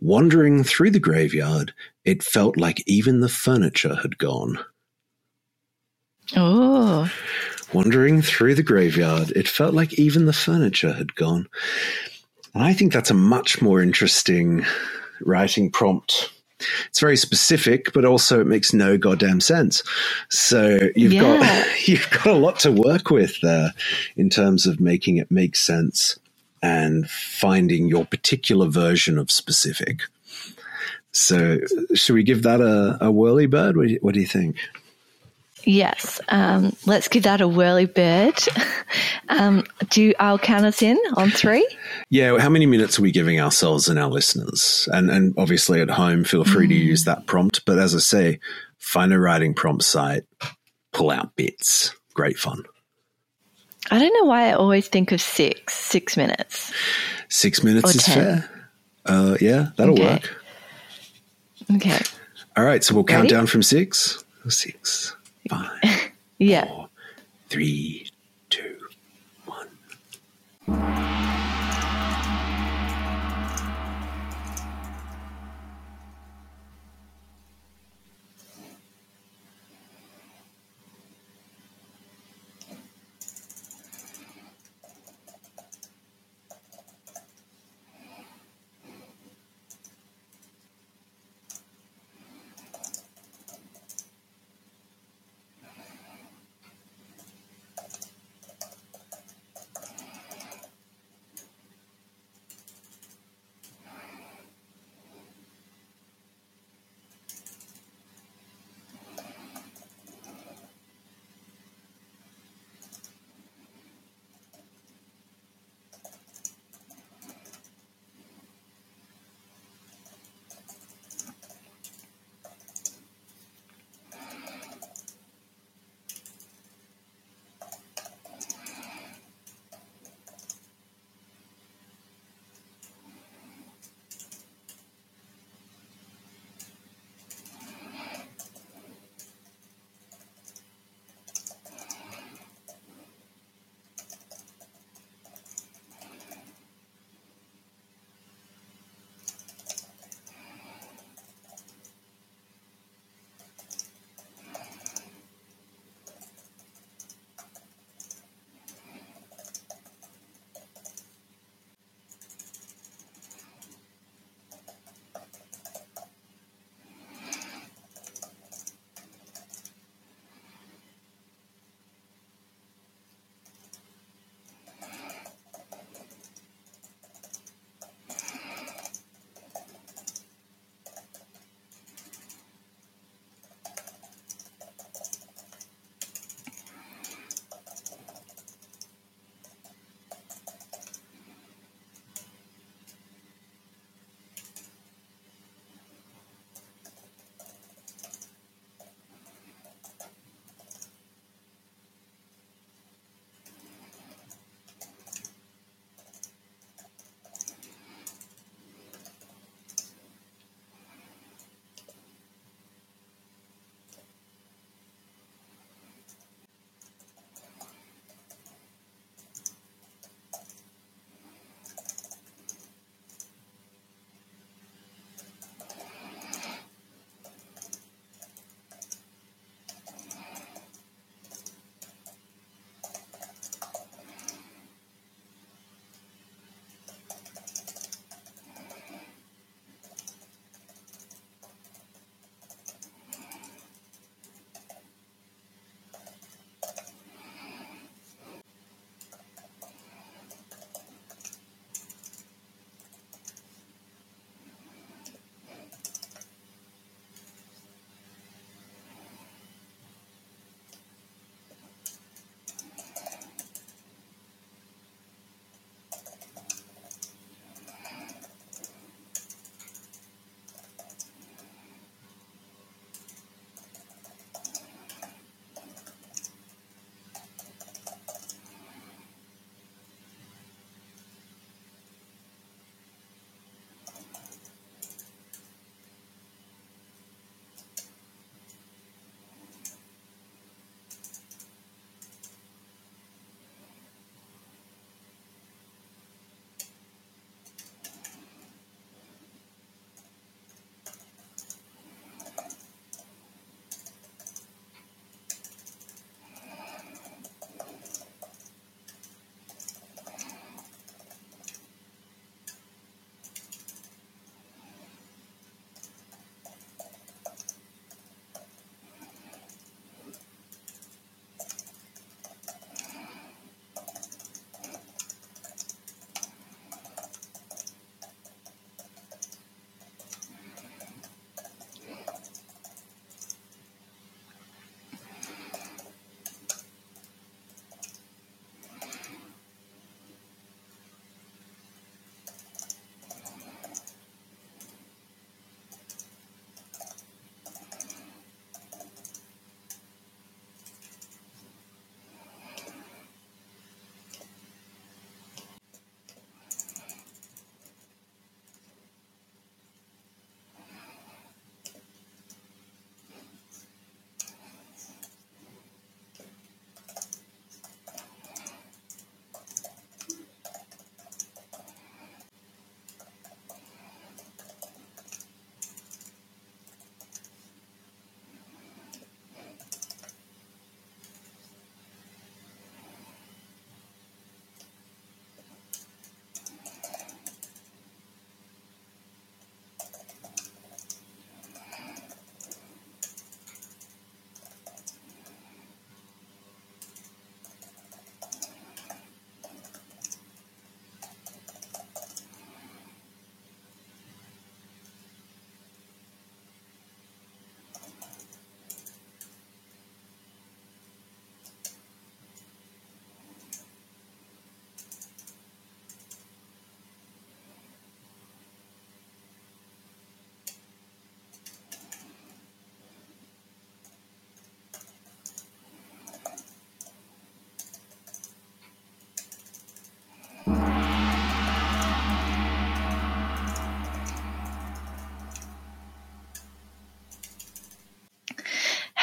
wandering 0.00 0.64
through 0.64 0.92
the 0.92 1.00
graveyard, 1.00 1.74
it 2.04 2.22
felt 2.22 2.56
like 2.56 2.82
even 2.86 3.20
the 3.20 3.28
furniture 3.28 3.96
had 3.96 4.16
gone. 4.16 4.58
Oh. 6.36 7.10
Wandering 7.72 8.22
through 8.22 8.54
the 8.54 8.62
graveyard, 8.62 9.30
it 9.36 9.48
felt 9.48 9.74
like 9.74 9.98
even 9.98 10.26
the 10.26 10.32
furniture 10.32 10.92
had 10.92 11.14
gone. 11.14 11.48
And 12.54 12.62
I 12.62 12.72
think 12.72 12.92
that's 12.92 13.10
a 13.10 13.14
much 13.14 13.60
more 13.60 13.82
interesting 13.82 14.64
writing 15.20 15.70
prompt. 15.70 16.32
It's 16.88 17.00
very 17.00 17.16
specific, 17.16 17.92
but 17.92 18.04
also 18.04 18.40
it 18.40 18.46
makes 18.46 18.72
no 18.72 18.98
goddamn 18.98 19.40
sense. 19.40 19.82
So 20.28 20.88
you've 20.96 21.12
yeah. 21.12 21.20
got 21.38 21.66
you've 21.88 22.10
got 22.10 22.26
a 22.26 22.32
lot 22.34 22.58
to 22.60 22.72
work 22.72 23.10
with 23.10 23.40
there 23.42 23.72
in 24.16 24.30
terms 24.30 24.66
of 24.66 24.80
making 24.80 25.18
it 25.18 25.30
make 25.30 25.54
sense 25.54 26.18
and 26.62 27.08
finding 27.08 27.86
your 27.88 28.04
particular 28.04 28.66
version 28.66 29.18
of 29.18 29.30
specific. 29.30 30.00
So, 31.12 31.58
should 31.94 32.14
we 32.14 32.22
give 32.22 32.42
that 32.42 32.60
a, 32.60 32.98
a 33.06 33.10
whirly 33.10 33.46
bird? 33.46 33.76
What 33.76 33.86
do, 33.86 33.92
you, 33.94 33.98
what 34.02 34.14
do 34.14 34.20
you 34.20 34.26
think? 34.26 34.56
Yes, 35.68 36.18
um, 36.30 36.74
let's 36.86 37.08
give 37.08 37.24
that 37.24 37.42
a 37.42 37.46
whirly 37.46 37.84
bird. 37.84 38.34
Um, 39.30 39.64
do 39.90 40.14
I'll 40.18 40.38
count 40.38 40.64
us 40.64 40.80
in 40.80 40.98
on 41.14 41.30
three? 41.30 41.68
Yeah, 42.08 42.38
how 42.38 42.48
many 42.48 42.64
minutes 42.64 42.98
are 42.98 43.02
we 43.02 43.12
giving 43.12 43.38
ourselves 43.38 43.86
and 43.86 43.98
our 43.98 44.08
listeners? 44.08 44.88
And 44.90 45.10
and 45.10 45.34
obviously 45.36 45.82
at 45.82 45.90
home, 45.90 46.24
feel 46.24 46.44
free 46.44 46.64
mm. 46.64 46.70
to 46.70 46.74
use 46.74 47.04
that 47.04 47.26
prompt. 47.26 47.66
But 47.66 47.78
as 47.78 47.94
I 47.94 47.98
say, 47.98 48.40
find 48.78 49.12
a 49.12 49.18
writing 49.18 49.52
prompt 49.52 49.84
site, 49.84 50.24
pull 50.94 51.10
out 51.10 51.36
bits. 51.36 51.94
Great 52.14 52.38
fun. 52.38 52.64
I 53.90 53.98
don't 53.98 54.14
know 54.14 54.24
why 54.24 54.48
I 54.48 54.52
always 54.52 54.88
think 54.88 55.12
of 55.12 55.20
six, 55.20 55.74
six 55.74 56.16
minutes. 56.16 56.72
Six 57.28 57.62
minutes 57.62 57.94
or 57.94 57.98
is 57.98 58.04
10. 58.04 58.14
fair. 58.14 58.68
Uh, 59.04 59.36
yeah, 59.42 59.68
that'll 59.76 59.92
okay. 59.92 60.14
work. 60.14 60.42
Okay. 61.76 62.00
All 62.56 62.64
right, 62.64 62.82
so 62.82 62.94
we'll 62.94 63.04
Ready? 63.04 63.14
count 63.14 63.28
down 63.28 63.46
from 63.46 63.62
six. 63.62 64.24
Six 64.48 65.14
five, 65.48 66.12
yeah. 66.38 66.66
four, 66.66 66.88
three, 67.48 68.07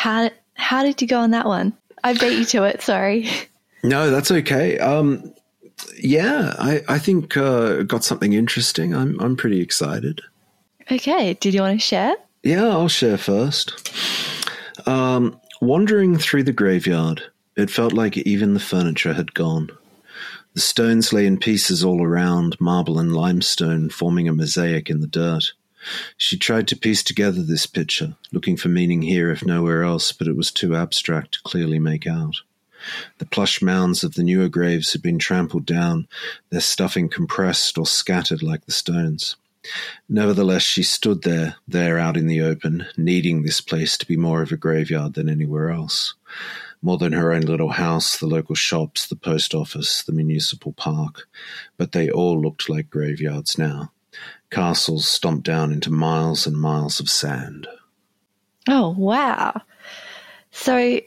How 0.05 0.29
how 0.53 0.83
did 0.83 1.01
you 1.01 1.07
go 1.07 1.17
on 1.17 1.31
that 1.31 1.47
one? 1.47 1.73
I 2.03 2.13
beat 2.13 2.37
you 2.37 2.45
to 2.45 2.63
it. 2.65 2.83
Sorry. 2.83 3.27
No, 3.83 4.11
that's 4.11 4.29
okay. 4.29 4.77
Um, 4.77 5.33
yeah, 5.97 6.53
I, 6.59 6.83
I 6.87 6.99
think 6.99 7.35
uh, 7.35 7.81
got 7.81 8.03
something 8.03 8.33
interesting. 8.33 8.93
I'm 8.93 9.19
I'm 9.19 9.35
pretty 9.35 9.61
excited. 9.61 10.21
Okay. 10.91 11.33
Did 11.33 11.55
you 11.55 11.61
want 11.61 11.79
to 11.79 11.83
share? 11.83 12.15
Yeah, 12.43 12.67
I'll 12.67 12.87
share 12.87 13.17
first. 13.17 13.91
Um, 14.87 15.41
wandering 15.59 16.19
through 16.19 16.43
the 16.43 16.53
graveyard, 16.53 17.23
it 17.55 17.71
felt 17.71 17.91
like 17.91 18.15
even 18.15 18.53
the 18.53 18.59
furniture 18.59 19.13
had 19.13 19.33
gone. 19.33 19.71
The 20.53 20.61
stones 20.61 21.13
lay 21.13 21.25
in 21.25 21.39
pieces 21.39 21.83
all 21.83 22.03
around, 22.03 22.61
marble 22.61 22.99
and 22.99 23.15
limestone 23.15 23.89
forming 23.89 24.29
a 24.29 24.33
mosaic 24.33 24.87
in 24.87 25.01
the 25.01 25.07
dirt. 25.07 25.53
She 26.17 26.37
tried 26.37 26.67
to 26.69 26.75
piece 26.75 27.03
together 27.03 27.43
this 27.43 27.65
picture, 27.65 28.15
looking 28.31 28.57
for 28.57 28.69
meaning 28.69 29.01
here 29.01 29.29
if 29.31 29.45
nowhere 29.45 29.83
else, 29.83 30.11
but 30.11 30.27
it 30.27 30.35
was 30.35 30.51
too 30.51 30.75
abstract 30.75 31.33
to 31.33 31.41
clearly 31.43 31.79
make 31.79 32.07
out. 32.07 32.37
The 33.17 33.25
plush 33.25 33.61
mounds 33.61 34.03
of 34.03 34.13
the 34.13 34.23
newer 34.23 34.49
graves 34.49 34.93
had 34.93 35.01
been 35.01 35.19
trampled 35.19 35.65
down, 35.65 36.07
their 36.49 36.61
stuffing 36.61 37.09
compressed 37.09 37.77
or 37.77 37.85
scattered 37.85 38.43
like 38.43 38.65
the 38.65 38.71
stones. 38.71 39.35
Nevertheless, 40.07 40.61
she 40.61 40.83
stood 40.83 41.23
there, 41.23 41.55
there 41.67 41.97
out 41.97 42.17
in 42.17 42.27
the 42.27 42.41
open, 42.41 42.85
needing 42.97 43.41
this 43.41 43.61
place 43.61 43.97
to 43.97 44.05
be 44.05 44.17
more 44.17 44.43
of 44.43 44.51
a 44.51 44.57
graveyard 44.57 45.15
than 45.15 45.29
anywhere 45.29 45.71
else. 45.71 46.13
More 46.81 46.99
than 46.99 47.13
her 47.13 47.33
own 47.33 47.41
little 47.41 47.71
house, 47.71 48.17
the 48.17 48.27
local 48.27 48.53
shops, 48.53 49.07
the 49.07 49.15
post 49.15 49.55
office, 49.55 50.03
the 50.03 50.11
municipal 50.11 50.73
park. 50.73 51.27
But 51.77 51.93
they 51.93 52.11
all 52.11 52.39
looked 52.39 52.69
like 52.69 52.91
graveyards 52.91 53.57
now. 53.57 53.91
Castles 54.55 55.05
stomped 55.05 55.43
down 55.43 55.73
into 55.73 55.91
miles 55.91 56.47
and 56.47 56.55
miles 56.55 57.01
of 57.01 57.09
sand. 57.09 57.67
Oh, 58.69 58.95
wow. 58.97 59.61
So 60.51 61.01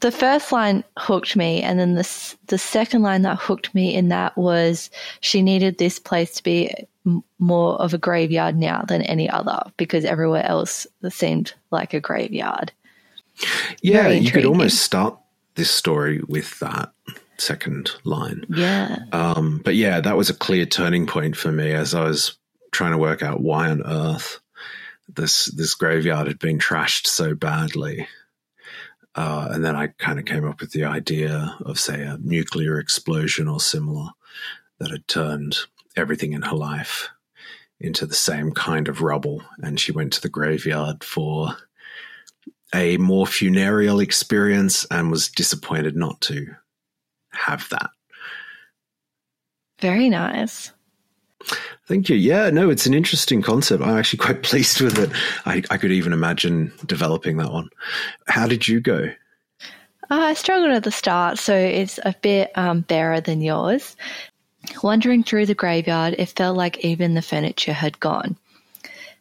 the 0.00 0.10
first 0.10 0.50
line 0.50 0.82
hooked 0.98 1.36
me, 1.36 1.62
and 1.62 1.78
then 1.78 1.94
the 1.94 2.34
the 2.48 2.58
second 2.58 3.02
line 3.02 3.22
that 3.22 3.38
hooked 3.38 3.72
me 3.76 3.94
in 3.94 4.08
that 4.08 4.36
was 4.36 4.90
she 5.20 5.40
needed 5.40 5.78
this 5.78 6.00
place 6.00 6.32
to 6.32 6.42
be 6.42 6.74
more 7.38 7.74
of 7.74 7.94
a 7.94 7.98
graveyard 7.98 8.56
now 8.56 8.82
than 8.88 9.02
any 9.02 9.30
other 9.30 9.62
because 9.76 10.04
everywhere 10.04 10.44
else 10.44 10.84
seemed 11.10 11.54
like 11.70 11.94
a 11.94 12.00
graveyard. 12.00 12.72
Yeah, 13.82 14.08
you 14.08 14.32
could 14.32 14.46
almost 14.46 14.78
start 14.78 15.16
this 15.54 15.70
story 15.70 16.20
with 16.26 16.58
that 16.58 16.92
second 17.42 17.90
line. 18.04 18.44
Yeah. 18.48 18.96
Um, 19.12 19.60
but 19.64 19.74
yeah, 19.74 20.00
that 20.00 20.16
was 20.16 20.30
a 20.30 20.34
clear 20.34 20.66
turning 20.66 21.06
point 21.06 21.36
for 21.36 21.52
me 21.52 21.72
as 21.72 21.94
I 21.94 22.04
was 22.04 22.38
trying 22.70 22.92
to 22.92 22.98
work 22.98 23.22
out 23.22 23.40
why 23.40 23.70
on 23.70 23.82
earth 23.84 24.40
this 25.14 25.46
this 25.46 25.74
graveyard 25.74 26.26
had 26.26 26.38
been 26.38 26.58
trashed 26.58 27.06
so 27.06 27.34
badly. 27.34 28.08
Uh, 29.14 29.48
and 29.50 29.62
then 29.62 29.76
I 29.76 29.88
kind 29.88 30.18
of 30.18 30.24
came 30.24 30.48
up 30.48 30.60
with 30.60 30.72
the 30.72 30.84
idea 30.84 31.54
of, 31.66 31.78
say, 31.78 32.02
a 32.02 32.16
nuclear 32.18 32.78
explosion 32.78 33.46
or 33.46 33.60
similar 33.60 34.08
that 34.78 34.90
had 34.90 35.06
turned 35.06 35.58
everything 35.96 36.32
in 36.32 36.40
her 36.40 36.56
life 36.56 37.10
into 37.78 38.06
the 38.06 38.14
same 38.14 38.52
kind 38.52 38.88
of 38.88 39.02
rubble. 39.02 39.42
And 39.58 39.78
she 39.78 39.92
went 39.92 40.14
to 40.14 40.22
the 40.22 40.30
graveyard 40.30 41.04
for 41.04 41.56
a 42.74 42.96
more 42.96 43.26
funereal 43.26 44.00
experience 44.00 44.86
and 44.90 45.10
was 45.10 45.28
disappointed 45.28 45.94
not 45.94 46.22
to 46.22 46.54
have 47.32 47.68
that. 47.70 47.90
Very 49.80 50.08
nice. 50.08 50.72
Thank 51.86 52.08
you. 52.08 52.16
Yeah, 52.16 52.50
no, 52.50 52.70
it's 52.70 52.86
an 52.86 52.94
interesting 52.94 53.42
concept. 53.42 53.82
I'm 53.82 53.98
actually 53.98 54.20
quite 54.20 54.42
pleased 54.44 54.80
with 54.80 54.98
it. 54.98 55.10
I, 55.44 55.62
I 55.70 55.78
could 55.78 55.92
even 55.92 56.12
imagine 56.12 56.72
developing 56.86 57.36
that 57.38 57.52
one. 57.52 57.68
How 58.28 58.46
did 58.46 58.68
you 58.68 58.80
go? 58.80 59.10
Uh, 60.10 60.14
I 60.14 60.34
struggled 60.34 60.72
at 60.72 60.84
the 60.84 60.92
start, 60.92 61.38
so 61.38 61.54
it's 61.54 61.98
a 62.04 62.14
bit 62.22 62.50
um, 62.54 62.82
barer 62.82 63.20
than 63.20 63.40
yours. 63.40 63.96
Wandering 64.82 65.24
through 65.24 65.46
the 65.46 65.54
graveyard, 65.54 66.14
it 66.18 66.28
felt 66.28 66.56
like 66.56 66.84
even 66.84 67.14
the 67.14 67.22
furniture 67.22 67.72
had 67.72 67.98
gone. 67.98 68.36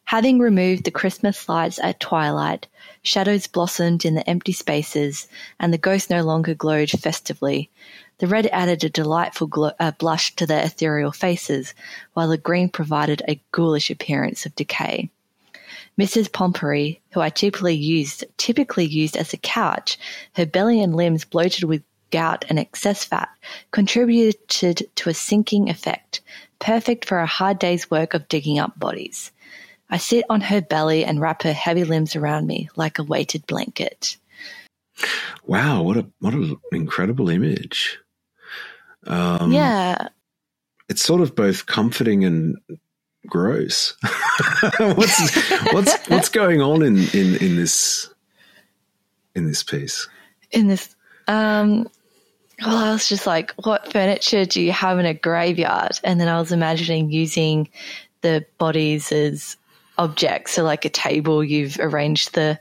Having 0.03 0.39
removed 0.39 0.83
the 0.83 0.91
Christmas 0.91 1.47
lights 1.47 1.79
at 1.79 1.99
twilight, 1.99 2.67
shadows 3.03 3.47
blossomed 3.47 4.05
in 4.05 4.15
the 4.15 4.29
empty 4.29 4.51
spaces, 4.51 5.27
and 5.59 5.73
the 5.73 5.77
ghosts 5.77 6.09
no 6.09 6.23
longer 6.23 6.53
glowed 6.53 6.89
festively. 6.89 7.69
The 8.19 8.27
red 8.27 8.47
added 8.47 8.83
a 8.83 8.89
delightful 8.89 9.73
uh, 9.79 9.91
blush 9.91 10.35
to 10.35 10.45
their 10.45 10.63
ethereal 10.63 11.11
faces, 11.11 11.73
while 12.13 12.27
the 12.29 12.37
green 12.37 12.69
provided 12.69 13.23
a 13.27 13.41
ghoulish 13.51 13.89
appearance 13.89 14.45
of 14.45 14.55
decay. 14.55 15.09
Mrs. 15.99 16.31
Pompery, 16.31 17.01
who 17.11 17.19
I 17.19 17.29
typically 17.29 17.75
used, 17.75 18.23
typically 18.37 18.85
used 18.85 19.17
as 19.17 19.33
a 19.33 19.37
couch, 19.37 19.97
her 20.35 20.45
belly 20.45 20.81
and 20.81 20.95
limbs 20.95 21.25
bloated 21.25 21.63
with 21.63 21.83
gout 22.11 22.45
and 22.49 22.59
excess 22.59 23.03
fat, 23.03 23.29
contributed 23.71 24.47
to 24.95 25.09
a 25.09 25.13
sinking 25.13 25.69
effect, 25.69 26.21
perfect 26.59 27.05
for 27.05 27.19
a 27.19 27.25
hard 27.25 27.57
day's 27.57 27.89
work 27.89 28.13
of 28.13 28.27
digging 28.27 28.59
up 28.59 28.77
bodies. 28.79 29.31
I 29.91 29.97
sit 29.97 30.25
on 30.29 30.41
her 30.41 30.61
belly 30.61 31.03
and 31.03 31.19
wrap 31.19 31.43
her 31.43 31.53
heavy 31.53 31.83
limbs 31.83 32.15
around 32.15 32.47
me 32.47 32.69
like 32.75 32.97
a 32.97 33.03
weighted 33.03 33.45
blanket. 33.45 34.17
Wow, 35.45 35.83
what 35.83 35.97
a 35.97 36.07
what 36.19 36.33
an 36.33 36.57
incredible 36.71 37.29
image. 37.29 37.99
Um, 39.05 39.51
yeah, 39.51 40.07
it's 40.89 41.01
sort 41.01 41.21
of 41.21 41.35
both 41.35 41.65
comforting 41.65 42.23
and 42.23 42.57
gross. 43.27 43.95
what's 44.77 45.73
what's 45.73 46.07
what's 46.07 46.29
going 46.41 46.61
on 46.61 46.83
in, 46.83 46.97
in 47.13 47.35
in 47.37 47.55
this 47.55 48.09
in 49.35 49.47
this 49.47 49.63
piece? 49.63 50.07
In 50.51 50.67
this, 50.67 50.95
um, 51.27 51.87
well, 52.61 52.77
I 52.77 52.91
was 52.91 53.07
just 53.07 53.25
like, 53.25 53.53
what 53.63 53.91
furniture 53.91 54.45
do 54.45 54.61
you 54.61 54.71
have 54.71 54.99
in 54.99 55.05
a 55.05 55.13
graveyard? 55.13 55.99
And 56.03 56.19
then 56.19 56.27
I 56.27 56.39
was 56.39 56.51
imagining 56.51 57.09
using 57.09 57.69
the 58.21 58.45
bodies 58.57 59.11
as 59.11 59.57
objects. 60.01 60.53
So, 60.53 60.63
like 60.63 60.85
a 60.85 60.89
table, 60.89 61.43
you've 61.43 61.77
arranged 61.79 62.33
the 62.33 62.59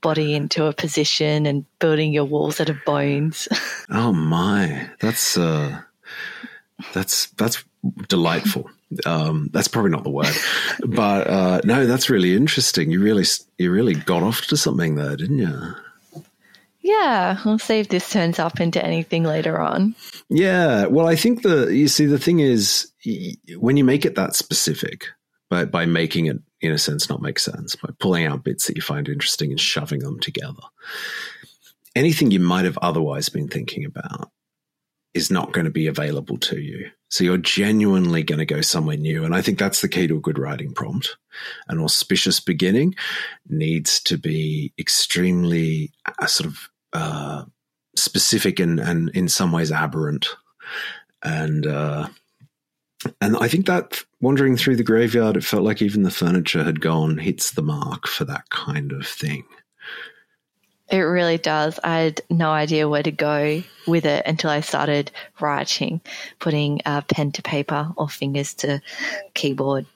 body 0.00 0.34
into 0.34 0.66
a 0.66 0.72
position 0.72 1.46
and 1.46 1.64
building 1.80 2.12
your 2.12 2.24
walls 2.24 2.60
out 2.60 2.68
of 2.68 2.76
bones. 2.84 3.48
oh 3.90 4.12
my, 4.12 4.88
that's 5.00 5.36
uh, 5.36 5.80
that's 6.92 7.26
that's 7.32 7.64
delightful. 8.08 8.70
Um, 9.04 9.50
that's 9.52 9.66
probably 9.66 9.90
not 9.90 10.04
the 10.04 10.10
word, 10.10 10.34
but 10.86 11.26
uh, 11.26 11.60
no, 11.64 11.86
that's 11.86 12.08
really 12.08 12.36
interesting. 12.36 12.90
You 12.90 13.02
really 13.02 13.24
you 13.58 13.70
really 13.72 13.94
got 13.94 14.22
off 14.22 14.42
to 14.46 14.56
something 14.56 14.94
there, 14.94 15.16
didn't 15.16 15.38
you? 15.38 15.74
Yeah, 16.82 17.38
we'll 17.44 17.58
see 17.58 17.80
if 17.80 17.88
this 17.88 18.08
turns 18.08 18.38
up 18.38 18.60
into 18.60 18.84
anything 18.84 19.24
later 19.24 19.58
on. 19.58 19.96
Yeah, 20.28 20.86
well, 20.86 21.08
I 21.08 21.16
think 21.16 21.42
the 21.42 21.66
you 21.66 21.88
see 21.88 22.06
the 22.06 22.18
thing 22.18 22.38
is 22.38 22.92
when 23.56 23.76
you 23.76 23.82
make 23.82 24.04
it 24.04 24.14
that 24.14 24.36
specific, 24.36 25.06
by 25.50 25.64
by 25.64 25.86
making 25.86 26.26
it 26.26 26.38
in 26.66 26.72
a 26.72 26.78
sense 26.78 27.08
not 27.08 27.22
make 27.22 27.38
sense, 27.38 27.76
by 27.76 27.90
pulling 27.98 28.26
out 28.26 28.44
bits 28.44 28.66
that 28.66 28.76
you 28.76 28.82
find 28.82 29.08
interesting 29.08 29.50
and 29.50 29.60
shoving 29.60 30.00
them 30.00 30.20
together, 30.20 30.62
anything 31.94 32.30
you 32.30 32.40
might 32.40 32.64
have 32.64 32.78
otherwise 32.82 33.28
been 33.28 33.48
thinking 33.48 33.84
about 33.84 34.30
is 35.14 35.30
not 35.30 35.52
going 35.52 35.64
to 35.64 35.70
be 35.70 35.86
available 35.86 36.36
to 36.36 36.60
you. 36.60 36.90
So 37.08 37.24
you're 37.24 37.38
genuinely 37.38 38.22
going 38.22 38.40
to 38.40 38.44
go 38.44 38.60
somewhere 38.60 38.98
new. 38.98 39.24
And 39.24 39.34
I 39.34 39.40
think 39.40 39.58
that's 39.58 39.80
the 39.80 39.88
key 39.88 40.06
to 40.08 40.18
a 40.18 40.20
good 40.20 40.38
writing 40.38 40.74
prompt. 40.74 41.16
An 41.68 41.78
auspicious 41.78 42.38
beginning 42.38 42.94
needs 43.48 43.98
to 44.00 44.18
be 44.18 44.74
extremely 44.78 45.92
uh, 46.18 46.26
sort 46.26 46.48
of 46.48 46.68
uh, 46.92 47.44
specific 47.94 48.60
and, 48.60 48.78
and 48.78 49.08
in 49.14 49.28
some 49.28 49.52
ways 49.52 49.72
aberrant. 49.72 50.28
And, 51.22 51.66
uh, 51.66 52.08
and 53.20 53.36
I 53.36 53.48
think 53.48 53.66
that 53.66 54.04
wandering 54.20 54.56
through 54.56 54.76
the 54.76 54.84
graveyard, 54.84 55.36
it 55.36 55.44
felt 55.44 55.62
like 55.62 55.82
even 55.82 56.02
the 56.02 56.10
furniture 56.10 56.64
had 56.64 56.80
gone, 56.80 57.18
hits 57.18 57.52
the 57.52 57.62
mark 57.62 58.06
for 58.06 58.24
that 58.24 58.48
kind 58.50 58.92
of 58.92 59.06
thing. 59.06 59.44
It 60.88 60.98
really 60.98 61.38
does. 61.38 61.80
I 61.82 61.98
had 61.98 62.20
no 62.30 62.50
idea 62.50 62.88
where 62.88 63.02
to 63.02 63.10
go 63.10 63.62
with 63.88 64.06
it 64.06 64.24
until 64.24 64.50
I 64.50 64.60
started 64.60 65.10
writing, 65.40 66.00
putting 66.38 66.80
uh, 66.86 67.00
pen 67.02 67.32
to 67.32 67.42
paper 67.42 67.92
or 67.96 68.08
fingers 68.08 68.54
to 68.54 68.80
keyboard. 69.34 69.86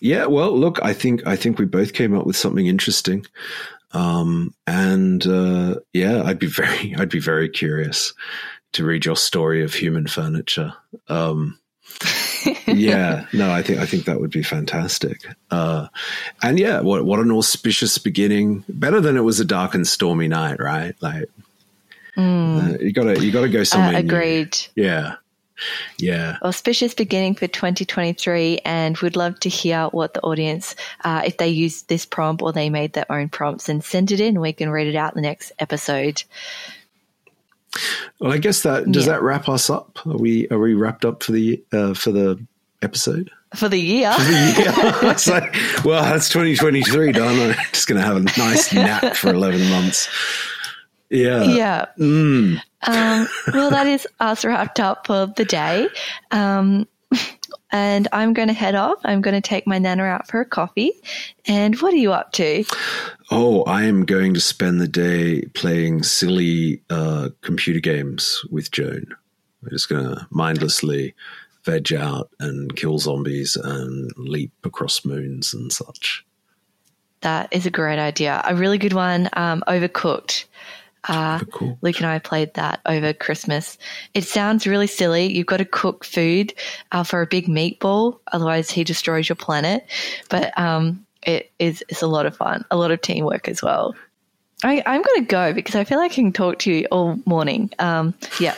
Yeah, 0.00 0.26
well, 0.26 0.58
look, 0.58 0.82
I 0.82 0.92
think 0.92 1.24
I 1.24 1.36
think 1.36 1.58
we 1.58 1.66
both 1.66 1.92
came 1.92 2.16
up 2.16 2.26
with 2.26 2.36
something 2.36 2.66
interesting. 2.66 3.24
Um, 3.92 4.54
and 4.66 5.24
uh, 5.24 5.76
yeah, 5.92 6.22
I'd 6.24 6.40
be 6.40 6.46
very 6.48 6.94
I'd 6.96 7.08
be 7.08 7.20
very 7.20 7.48
curious 7.48 8.12
to 8.72 8.84
read 8.84 9.04
your 9.04 9.16
story 9.16 9.62
of 9.62 9.72
human 9.72 10.08
furniture. 10.08 10.74
Um, 11.08 11.58
yeah, 12.66 13.26
no, 13.32 13.50
I 13.50 13.62
think 13.62 13.78
I 13.78 13.86
think 13.86 14.04
that 14.04 14.20
would 14.20 14.30
be 14.30 14.42
fantastic. 14.42 15.26
Uh, 15.50 15.88
and 16.42 16.58
yeah, 16.58 16.80
what 16.80 17.04
what 17.04 17.20
an 17.20 17.30
auspicious 17.30 17.98
beginning! 17.98 18.64
Better 18.68 19.00
than 19.00 19.16
it 19.16 19.22
was 19.22 19.40
a 19.40 19.44
dark 19.44 19.74
and 19.74 19.86
stormy 19.86 20.28
night, 20.28 20.60
right? 20.60 20.94
Like 21.00 21.28
mm. 22.16 22.74
uh, 22.74 22.78
you 22.78 22.92
gotta 22.92 23.24
you 23.24 23.32
gotta 23.32 23.48
go 23.48 23.64
somewhere. 23.64 23.96
Uh, 23.96 24.00
agreed. 24.00 24.56
New. 24.76 24.84
Yeah. 24.84 25.14
Yeah. 25.98 26.36
Auspicious 26.42 26.94
beginning 26.94 27.34
for 27.34 27.46
2023, 27.46 28.60
and 28.64 28.96
we'd 28.98 29.16
love 29.16 29.40
to 29.40 29.48
hear 29.48 29.86
what 29.86 30.12
the 30.14 30.20
audience, 30.20 30.76
uh, 31.02 31.22
if 31.24 31.38
they 31.38 31.48
used 31.48 31.88
this 31.88 32.04
prompt 32.04 32.42
or 32.42 32.52
they 32.52 32.68
made 32.68 32.92
their 32.92 33.10
own 33.10 33.28
prompts, 33.28 33.68
and 33.68 33.82
send 33.82 34.12
it 34.12 34.20
in. 34.20 34.40
We 34.40 34.52
can 34.52 34.68
read 34.68 34.86
it 34.86 34.96
out 34.96 35.16
in 35.16 35.22
the 35.22 35.28
next 35.28 35.52
episode. 35.58 36.22
Well, 38.20 38.32
I 38.32 38.38
guess 38.38 38.62
that 38.62 38.90
does 38.90 39.06
Yeah. 39.06 39.12
that 39.12 39.22
wrap 39.22 39.48
us 39.48 39.68
up? 39.70 39.98
Are 40.06 40.16
we 40.16 40.48
are 40.48 40.58
we 40.58 40.74
wrapped 40.74 41.04
up 41.04 41.22
for 41.22 41.32
the 41.32 41.62
uh, 41.72 41.94
for 41.94 42.12
the 42.12 42.44
episode? 42.82 43.30
For 43.54 43.68
the 43.68 43.78
year. 43.78 44.14
yeah. 44.18 44.98
It's 45.10 45.28
like, 45.28 45.54
well, 45.84 46.02
that's 46.02 46.28
2023, 46.28 47.12
done. 47.12 47.50
I'm 47.50 47.56
just 47.72 47.86
going 47.86 48.00
to 48.00 48.06
have 48.06 48.16
a 48.16 48.20
nice 48.38 48.72
nap 48.72 49.14
for 49.16 49.30
11 49.30 49.68
months. 49.70 50.08
Yeah. 51.10 51.44
yeah. 51.44 51.84
Mm. 51.98 52.60
Um, 52.86 53.28
well, 53.54 53.70
that 53.70 53.86
is 53.86 54.06
us 54.20 54.44
wrapped 54.44 54.80
up 54.80 55.06
for 55.06 55.26
the 55.36 55.44
day. 55.44 55.88
Um, 56.32 56.86
and 57.70 58.08
I'm 58.12 58.32
going 58.32 58.48
to 58.48 58.54
head 58.54 58.74
off. 58.74 58.98
I'm 59.04 59.20
going 59.20 59.34
to 59.34 59.40
take 59.40 59.66
my 59.66 59.78
nana 59.78 60.04
out 60.04 60.28
for 60.28 60.40
a 60.40 60.44
coffee. 60.44 60.92
And 61.46 61.80
what 61.80 61.92
are 61.92 61.98
you 61.98 62.12
up 62.12 62.32
to? 62.32 62.64
Oh, 63.30 63.62
I 63.64 63.84
am 63.84 64.04
going 64.04 64.34
to 64.34 64.40
spend 64.40 64.80
the 64.80 64.88
day 64.88 65.42
playing 65.54 66.02
silly 66.02 66.82
uh, 66.90 67.30
computer 67.42 67.80
games 67.80 68.44
with 68.50 68.70
Joan. 68.70 69.06
We're 69.62 69.70
just 69.70 69.88
going 69.88 70.04
to 70.04 70.26
mindlessly 70.30 71.14
veg 71.64 71.92
out 71.92 72.30
and 72.38 72.74
kill 72.76 72.98
zombies 72.98 73.56
and 73.56 74.12
leap 74.16 74.52
across 74.64 75.04
moons 75.04 75.52
and 75.52 75.72
such. 75.72 76.24
That 77.22 77.48
is 77.52 77.66
a 77.66 77.70
great 77.70 77.98
idea. 77.98 78.40
A 78.44 78.54
really 78.54 78.78
good 78.78 78.92
one. 78.92 79.28
Um, 79.32 79.64
Overcooked. 79.66 80.44
Uh, 81.08 81.40
cool. 81.52 81.78
Luke 81.82 81.98
and 81.98 82.06
I 82.06 82.18
played 82.18 82.54
that 82.54 82.80
over 82.86 83.12
Christmas. 83.12 83.78
It 84.14 84.24
sounds 84.24 84.66
really 84.66 84.86
silly. 84.86 85.32
You've 85.32 85.46
got 85.46 85.58
to 85.58 85.64
cook 85.64 86.04
food 86.04 86.54
uh, 86.92 87.04
for 87.04 87.22
a 87.22 87.26
big 87.26 87.46
meatball, 87.46 88.18
otherwise 88.32 88.70
he 88.70 88.84
destroys 88.84 89.28
your 89.28 89.36
planet. 89.36 89.86
But 90.28 90.56
um, 90.58 91.06
it 91.22 91.50
is 91.58 91.84
it's 91.88 92.02
a 92.02 92.06
lot 92.06 92.26
of 92.26 92.36
fun, 92.36 92.64
a 92.70 92.76
lot 92.76 92.90
of 92.90 93.00
teamwork 93.00 93.48
as 93.48 93.62
well. 93.62 93.94
I, 94.64 94.82
I'm 94.86 95.02
going 95.02 95.20
to 95.20 95.26
go 95.26 95.52
because 95.52 95.74
I 95.74 95.84
feel 95.84 95.98
like 95.98 96.12
I 96.12 96.14
can 96.14 96.32
talk 96.32 96.60
to 96.60 96.72
you 96.72 96.86
all 96.90 97.18
morning. 97.26 97.70
Um, 97.78 98.14
yeah. 98.40 98.54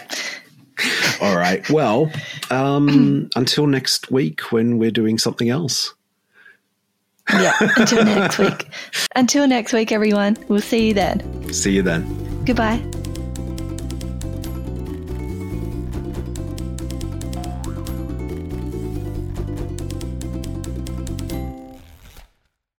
All 1.21 1.37
right. 1.37 1.69
Well, 1.69 2.11
um, 2.51 3.31
until 3.37 3.67
next 3.67 4.11
week 4.11 4.53
when 4.53 4.79
we're 4.79 4.93
doing 4.93 5.19
something 5.19 5.49
else. 5.49 5.95
Yeah. 7.35 7.53
Until 7.77 8.05
next 8.05 8.39
week. 8.39 8.69
Until 9.15 9.47
next 9.47 9.73
week, 9.73 9.93
everyone. 9.93 10.37
We'll 10.49 10.61
see 10.61 10.89
you 10.89 10.95
then. 10.95 11.53
See 11.53 11.73
you 11.73 11.83
then. 11.83 12.45
Goodbye. 12.45 12.83